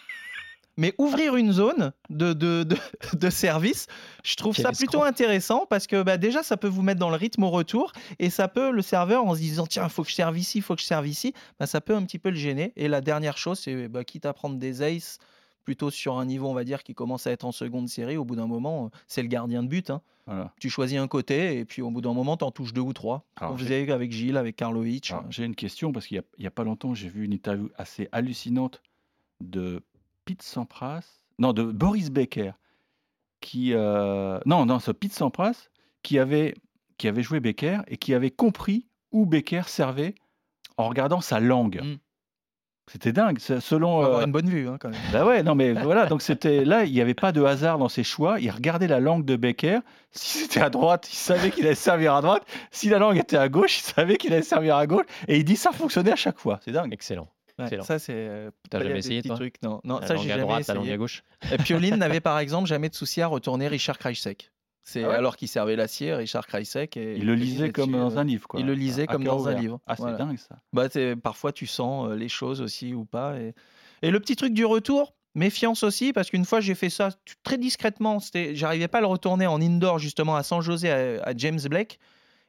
[0.77, 2.65] Mais ouvrir une zone de, de,
[3.13, 3.87] de, service,
[4.23, 7.15] je trouve ça plutôt intéressant parce que bah, déjà, ça peut vous mettre dans le
[7.15, 10.09] rythme au retour et ça peut, le serveur, en se disant tiens, il faut que
[10.09, 12.29] je serve ici, il faut que je serve ici, bah, ça peut un petit peu
[12.29, 12.73] le gêner.
[12.75, 15.19] Et la dernière chose, c'est bah, quitte à prendre des aces
[15.63, 18.25] plutôt sur un niveau, on va dire, qui commence à être en seconde série, au
[18.25, 19.91] bout d'un moment, c'est le gardien de but.
[19.91, 20.01] Hein.
[20.59, 22.93] Tu choisis un côté et puis au bout d'un moment, tu en touches deux ou
[22.93, 23.25] trois.
[23.35, 25.13] Alors, vous avez avec Gilles, avec Karlovic.
[25.29, 28.07] J'ai une question parce qu'il n'y a, a, pas longtemps, j'ai vu une interview assez
[28.11, 28.81] hallucinante
[29.41, 29.83] de
[30.25, 32.51] Pete Sampras, non, de Boris Becker,
[33.41, 35.69] qui, euh, non, non, ce Pete Sampras,
[36.01, 36.53] qui avait,
[36.97, 40.15] qui avait joué Becker et qui avait compris où Becker servait
[40.77, 41.81] en regardant sa langue.
[41.83, 41.97] Mmh.
[42.91, 44.01] C'était dingue, selon.
[44.01, 44.99] avoir euh, une bonne vue, hein, quand même.
[45.13, 47.87] Bah ouais, non, mais voilà, donc c'était là, il n'y avait pas de hasard dans
[47.87, 48.41] ses choix.
[48.41, 49.79] Il regardait la langue de Becker.
[50.11, 52.43] Si c'était à droite, il savait qu'il allait servir à droite.
[52.71, 55.05] Si la langue était à gauche, il savait qu'il allait servir à gauche.
[55.29, 56.59] Et il dit ça fonctionnait à chaque fois.
[56.65, 56.93] C'est dingue.
[56.93, 57.29] Excellent
[57.81, 58.13] ça, c'est.
[58.15, 59.61] Euh, T'as jamais essayé, toi trucs.
[59.61, 60.65] Non, non ça, j'ai jamais essayé.
[60.67, 61.23] La langue à gauche.
[61.51, 64.51] Et Pioline n'avait par exemple jamais de souci à retourner Richard Krajcek.
[64.85, 66.97] C'est ah alors qu'il servait l'acier, Richard Krajcek.
[66.97, 68.47] Et il le lisait comme dans un livre.
[68.47, 68.59] Quoi.
[68.59, 69.79] Il le lisait comme dans un livre.
[69.87, 70.57] Ah, c'est dingue ça.
[70.73, 70.87] Bah,
[71.21, 73.37] parfois, tu sens euh, les choses aussi ou pas.
[73.37, 73.53] Et,
[74.01, 77.09] et le petit truc du retour, méfiance aussi, parce qu'une fois, j'ai fait ça
[77.43, 78.17] très discrètement.
[78.51, 81.97] J'arrivais pas à le retourner en indoor, justement, à San José, à, à James Blake.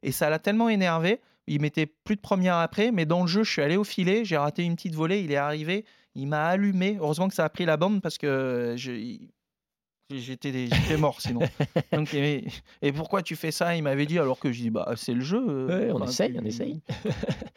[0.02, 3.44] Et ça l'a tellement énervé il mettait plus de première après, mais dans le jeu,
[3.44, 5.84] je suis allé au filet, j'ai raté une petite volée, il est arrivé,
[6.14, 6.96] il m'a allumé.
[7.00, 8.74] Heureusement que ça a pris la bande parce que
[10.10, 11.40] j'étais mort sinon.
[12.82, 13.76] et, pourquoi tu fais ça?
[13.76, 15.44] Il m'avait dit alors que je dis bah c'est le jeu.
[15.48, 16.80] Euh, on, essaye, on essaye,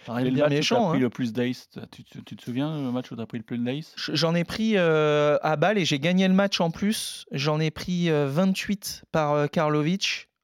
[0.08, 0.82] le match méchant.
[0.82, 1.02] Où as pris hein.
[1.02, 3.94] le plus d'ace tu, te souviens le match où tu as pris le plus d'ace?
[4.14, 7.26] J'en ai pris euh, à balle et j'ai gagné le match en plus.
[7.32, 9.50] J'en ai pris 28 euh, par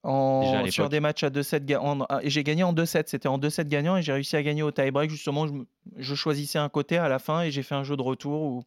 [0.03, 3.95] Karlovic sur des matchs à 2-7 et j'ai gagné en 2-7 c'était en 2-7 gagnant
[3.97, 5.09] et j'ai réussi à gagner au tie-break.
[5.09, 5.53] Justement je,
[5.97, 8.63] je, choisissais un côté à la fin et j'ai fait un jeu de retour où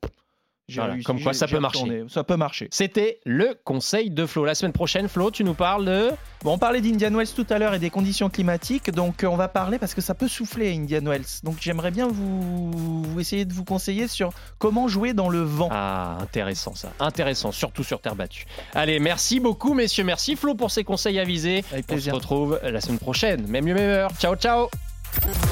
[1.04, 2.04] comme quoi ça peut marcher.
[2.08, 2.68] Ça peut marcher.
[2.70, 4.44] C'était le conseil de Flo.
[4.44, 6.10] La semaine prochaine, Flo, tu nous parles de.
[6.42, 8.90] Bon, on parlait d'Indian Wells tout à l'heure et des conditions climatiques.
[8.90, 11.40] Donc, euh, on va parler parce que ça peut souffler Indian Wells.
[11.44, 12.72] Donc, j'aimerais bien vous...
[12.72, 15.68] vous, essayer de vous conseiller sur comment jouer dans le vent.
[15.70, 16.92] Ah, intéressant ça.
[16.98, 18.44] Intéressant, surtout sur terre battue.
[18.74, 20.04] Allez, merci beaucoup, messieurs.
[20.04, 21.64] Merci, Flo, pour ces conseils avisés.
[21.72, 22.14] Avec plaisir.
[22.14, 23.46] On se retrouve la semaine prochaine.
[23.46, 24.10] Même lieu, même heure.
[24.18, 24.68] Ciao, ciao.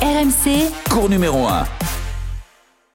[0.03, 1.65] RMC, cours numéro 1.